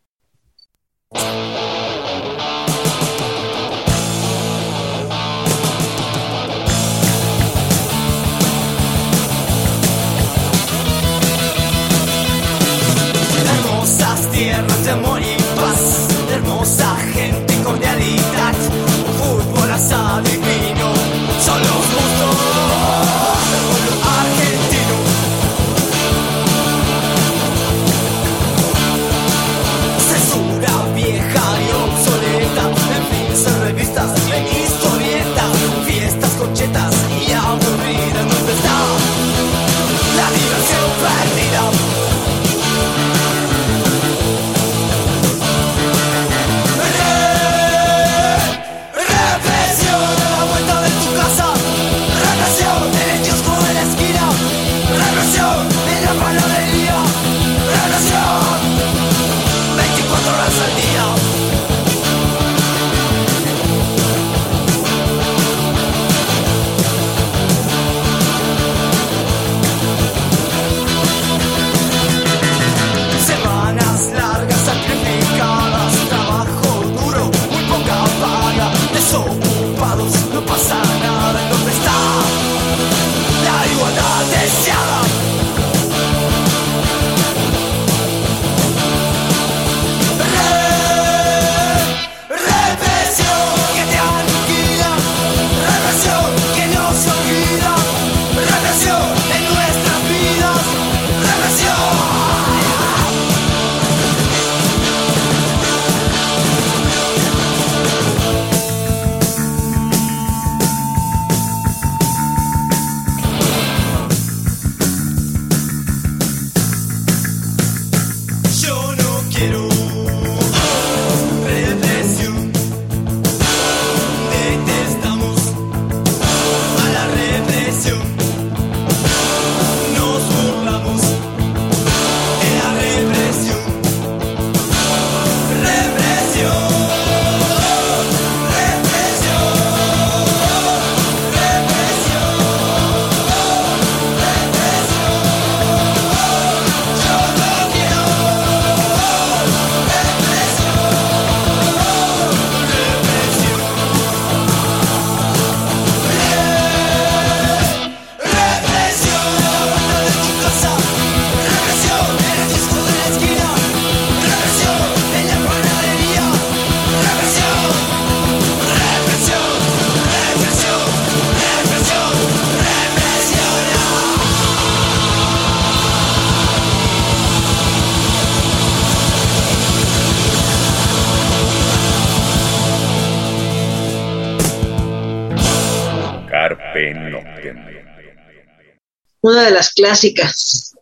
Las 189.60 189.74
clásicas. 189.74 190.74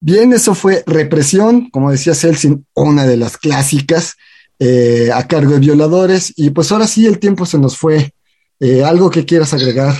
Bien, 0.00 0.32
eso 0.32 0.54
fue 0.54 0.82
Represión, 0.86 1.70
como 1.70 1.92
decía 1.92 2.14
Celsin, 2.14 2.66
una 2.74 3.06
de 3.06 3.16
las 3.16 3.36
clásicas 3.36 4.14
eh, 4.58 5.10
a 5.14 5.28
cargo 5.28 5.52
de 5.52 5.60
violadores. 5.60 6.32
Y 6.36 6.50
pues 6.50 6.72
ahora 6.72 6.88
sí, 6.88 7.06
el 7.06 7.20
tiempo 7.20 7.46
se 7.46 7.58
nos 7.58 7.76
fue. 7.76 8.12
Eh, 8.58 8.82
¿Algo 8.82 9.10
que 9.10 9.24
quieras 9.24 9.54
agregar? 9.54 9.94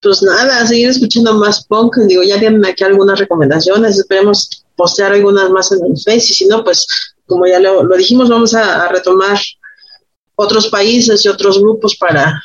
Pues 0.00 0.22
nada, 0.22 0.66
seguir 0.66 0.88
escuchando 0.88 1.34
más 1.34 1.66
punk. 1.66 1.98
Digo, 2.06 2.22
ya 2.22 2.38
tienen 2.38 2.64
aquí 2.64 2.82
algunas 2.82 3.18
recomendaciones. 3.18 3.98
Esperemos 3.98 4.64
postear 4.74 5.12
algunas 5.12 5.50
más 5.50 5.70
en 5.72 5.80
el 5.84 6.00
Face. 6.02 6.30
Y 6.30 6.34
si 6.34 6.46
no, 6.46 6.64
pues 6.64 6.86
como 7.26 7.46
ya 7.46 7.60
lo, 7.60 7.82
lo 7.84 7.96
dijimos, 7.96 8.30
vamos 8.30 8.54
a, 8.54 8.84
a, 8.84 8.88
retomar 8.88 9.38
otros 10.34 10.68
países 10.68 11.24
y 11.24 11.28
otros 11.28 11.58
grupos 11.60 11.96
para, 11.96 12.42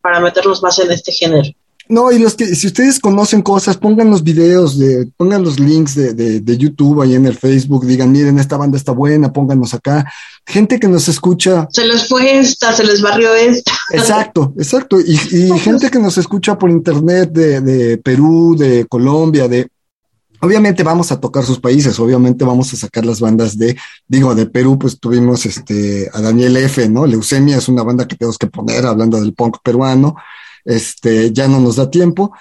para 0.00 0.20
meternos 0.20 0.62
más 0.62 0.78
en 0.78 0.92
este 0.92 1.12
género. 1.12 1.48
No, 1.88 2.10
y 2.10 2.18
los 2.18 2.34
que, 2.34 2.54
si 2.54 2.66
ustedes 2.66 2.98
conocen 2.98 3.42
cosas, 3.42 3.76
pongan 3.76 4.10
los 4.10 4.22
videos, 4.22 4.78
de, 4.78 5.08
pongan 5.16 5.44
los 5.44 5.60
links 5.60 5.94
de, 5.94 6.14
de, 6.14 6.40
de, 6.40 6.58
YouTube 6.58 7.00
ahí 7.00 7.14
en 7.14 7.26
el 7.26 7.36
Facebook, 7.36 7.86
digan, 7.86 8.10
miren, 8.10 8.38
esta 8.38 8.56
banda 8.56 8.76
está 8.76 8.92
buena, 8.92 9.32
pónganos 9.32 9.72
acá. 9.74 10.04
Gente 10.44 10.80
que 10.80 10.88
nos 10.88 11.08
escucha. 11.08 11.68
Se 11.70 11.86
les 11.86 12.08
fue 12.08 12.38
esta, 12.38 12.72
se 12.72 12.84
les 12.84 13.00
barrió 13.00 13.34
esta. 13.34 13.72
Exacto, 13.90 14.52
exacto. 14.58 14.98
Y, 15.00 15.18
y 15.30 15.58
gente 15.58 15.90
que 15.90 15.98
nos 15.98 16.18
escucha 16.18 16.58
por 16.58 16.70
internet 16.70 17.30
de, 17.32 17.60
de 17.60 17.98
Perú, 17.98 18.56
de 18.58 18.86
Colombia, 18.86 19.46
de, 19.46 19.68
Obviamente 20.40 20.82
vamos 20.82 21.10
a 21.12 21.20
tocar 21.20 21.44
sus 21.44 21.58
países, 21.58 21.98
obviamente 21.98 22.44
vamos 22.44 22.72
a 22.72 22.76
sacar 22.76 23.06
las 23.06 23.20
bandas 23.20 23.56
de, 23.56 23.76
digo, 24.06 24.34
de 24.34 24.46
Perú, 24.46 24.78
pues 24.78 25.00
tuvimos 25.00 25.46
este 25.46 26.10
a 26.12 26.20
Daniel 26.20 26.56
F, 26.58 26.88
¿no? 26.88 27.06
Leucemia 27.06 27.56
es 27.56 27.68
una 27.68 27.82
banda 27.82 28.06
que 28.06 28.16
tenemos 28.16 28.36
que 28.36 28.46
poner 28.46 28.84
hablando 28.84 29.20
del 29.20 29.32
punk 29.32 29.58
peruano. 29.62 30.14
Este, 30.66 31.32
ya 31.32 31.48
no 31.48 31.60
nos 31.60 31.76
da 31.76 31.90
tiempo, 31.90 32.32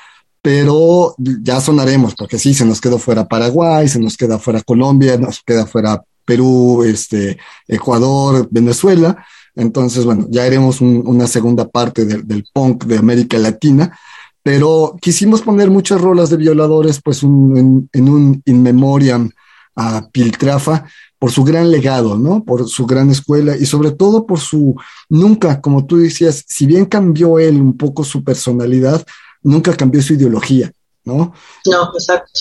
pero 0.42 1.16
ya 1.18 1.62
sonaremos, 1.62 2.16
porque 2.16 2.38
sí, 2.38 2.54
se 2.54 2.66
nos 2.66 2.82
quedó 2.82 3.00
fuera 3.00 3.28
Paraguay, 3.28 3.88
se 3.88 4.00
nos 4.00 4.18
queda 4.18 4.40
fuera 4.40 4.62
Colombia, 4.62 5.18
nos 5.18 5.42
queda 5.42 5.66
fuera 5.66 6.04
Perú, 6.26 6.84
este, 6.84 7.38
Ecuador, 7.68 8.48
Venezuela. 8.52 9.26
Entonces, 9.56 10.04
bueno, 10.04 10.28
ya 10.30 10.44
haremos 10.44 10.82
un, 10.82 11.04
una 11.06 11.28
segunda 11.28 11.70
parte 11.70 12.04
de, 12.04 12.24
del 12.24 12.46
punk 12.52 12.84
de 12.84 12.98
América 12.98 13.38
Latina 13.38 13.98
pero 14.46 14.96
quisimos 15.02 15.42
poner 15.42 15.72
muchas 15.72 16.00
rolas 16.00 16.30
de 16.30 16.38
violadores, 16.38 17.02
pues 17.02 17.24
un, 17.24 17.58
en, 17.58 17.90
en, 17.94 18.10
un 18.10 18.44
in 18.46 18.62
memoriam 18.62 19.28
a 19.76 20.08
Piltrafa 20.12 20.86
por 21.26 21.32
su 21.32 21.44
gran 21.44 21.72
legado, 21.72 22.20
¿no? 22.20 22.44
Por 22.44 22.70
su 22.70 22.86
gran 22.86 23.10
escuela 23.10 23.58
y 23.58 23.66
sobre 23.66 23.90
todo 23.90 24.28
por 24.28 24.40
su, 24.40 24.76
nunca, 25.10 25.60
como 25.60 25.84
tú 25.88 25.98
decías, 25.98 26.46
si 26.48 26.68
bien 26.68 26.86
cambió 26.86 27.40
él 27.40 27.60
un 27.60 27.76
poco 27.76 28.04
su 28.04 28.24
personalidad, 28.24 29.04
nunca 29.42 29.76
cambió 29.76 30.04
su 30.04 30.14
ideología, 30.14 30.72
¿no? 31.04 31.34
No, 31.66 31.92
exacto. 31.96 32.32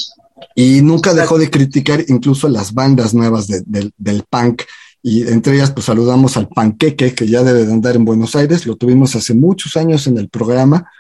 Y 0.55 0.83
nunca 0.83 1.13
exacto. 1.13 1.21
dejó 1.23 1.39
de 1.39 1.51
criticar 1.51 2.05
incluso 2.09 2.47
las 2.51 2.75
bandas 2.75 3.15
nuevas 3.15 3.47
de, 3.47 3.63
de, 3.65 3.91
del 3.97 4.23
punk. 4.29 4.65
Y 5.03 5.23
entre 5.29 5.55
ellas, 5.55 5.71
pues 5.71 5.87
saludamos 5.87 6.37
al 6.37 6.49
Panqueque, 6.49 7.15
que 7.15 7.27
ya 7.27 7.43
debe 7.43 7.65
de 7.65 7.73
andar 7.73 7.97
en 7.97 8.05
Buenos 8.05 8.37
Aires, 8.37 8.67
lo 8.67 8.77
tuvimos 8.77 9.17
hace 9.17 9.33
muchos 9.33 9.79
años 9.79 10.07
en 10.09 10.19
el 10.19 10.29
programa 10.29 10.91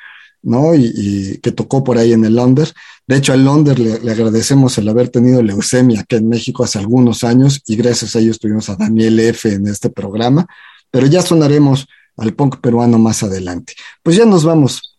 ¿no? 0.44 0.74
Y, 0.74 0.92
y, 0.94 1.38
que 1.38 1.52
tocó 1.52 1.82
por 1.82 1.98
ahí 1.98 2.12
en 2.12 2.24
el 2.24 2.36
Londres. 2.36 2.74
De 3.06 3.16
hecho, 3.16 3.32
al 3.32 3.44
Londres 3.44 3.78
le, 3.78 4.00
le, 4.00 4.10
agradecemos 4.12 4.78
el 4.78 4.88
haber 4.88 5.08
tenido 5.08 5.42
leucemia 5.42 6.00
aquí 6.00 6.16
en 6.16 6.28
México 6.28 6.64
hace 6.64 6.78
algunos 6.78 7.24
años 7.24 7.60
y 7.66 7.76
gracias 7.76 8.14
a 8.14 8.20
ellos 8.20 8.38
tuvimos 8.38 8.68
a 8.68 8.76
Daniel 8.76 9.18
F. 9.20 9.52
en 9.52 9.66
este 9.66 9.90
programa, 9.90 10.46
pero 10.90 11.06
ya 11.06 11.22
sonaremos 11.22 11.86
al 12.16 12.34
punk 12.34 12.60
peruano 12.60 12.98
más 12.98 13.22
adelante. 13.22 13.74
Pues 14.02 14.16
ya 14.16 14.24
nos 14.24 14.44
vamos. 14.44 14.98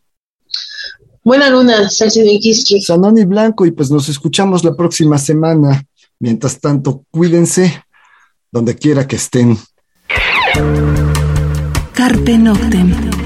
Buena 1.24 1.50
luna. 1.50 1.90
Sanoni 1.90 3.26
Blanco 3.26 3.66
y 3.66 3.72
pues 3.72 3.90
nos 3.90 4.10
escuchamos 4.10 4.64
la 4.64 4.76
próxima 4.76 5.18
semana. 5.18 5.84
Mientras 6.20 6.60
tanto, 6.60 7.04
cuídense 7.10 7.84
donde 8.52 8.76
quiera 8.76 9.08
que 9.08 9.16
estén. 9.16 9.58
Carpe 11.94 12.38
Noctem. 12.38 13.25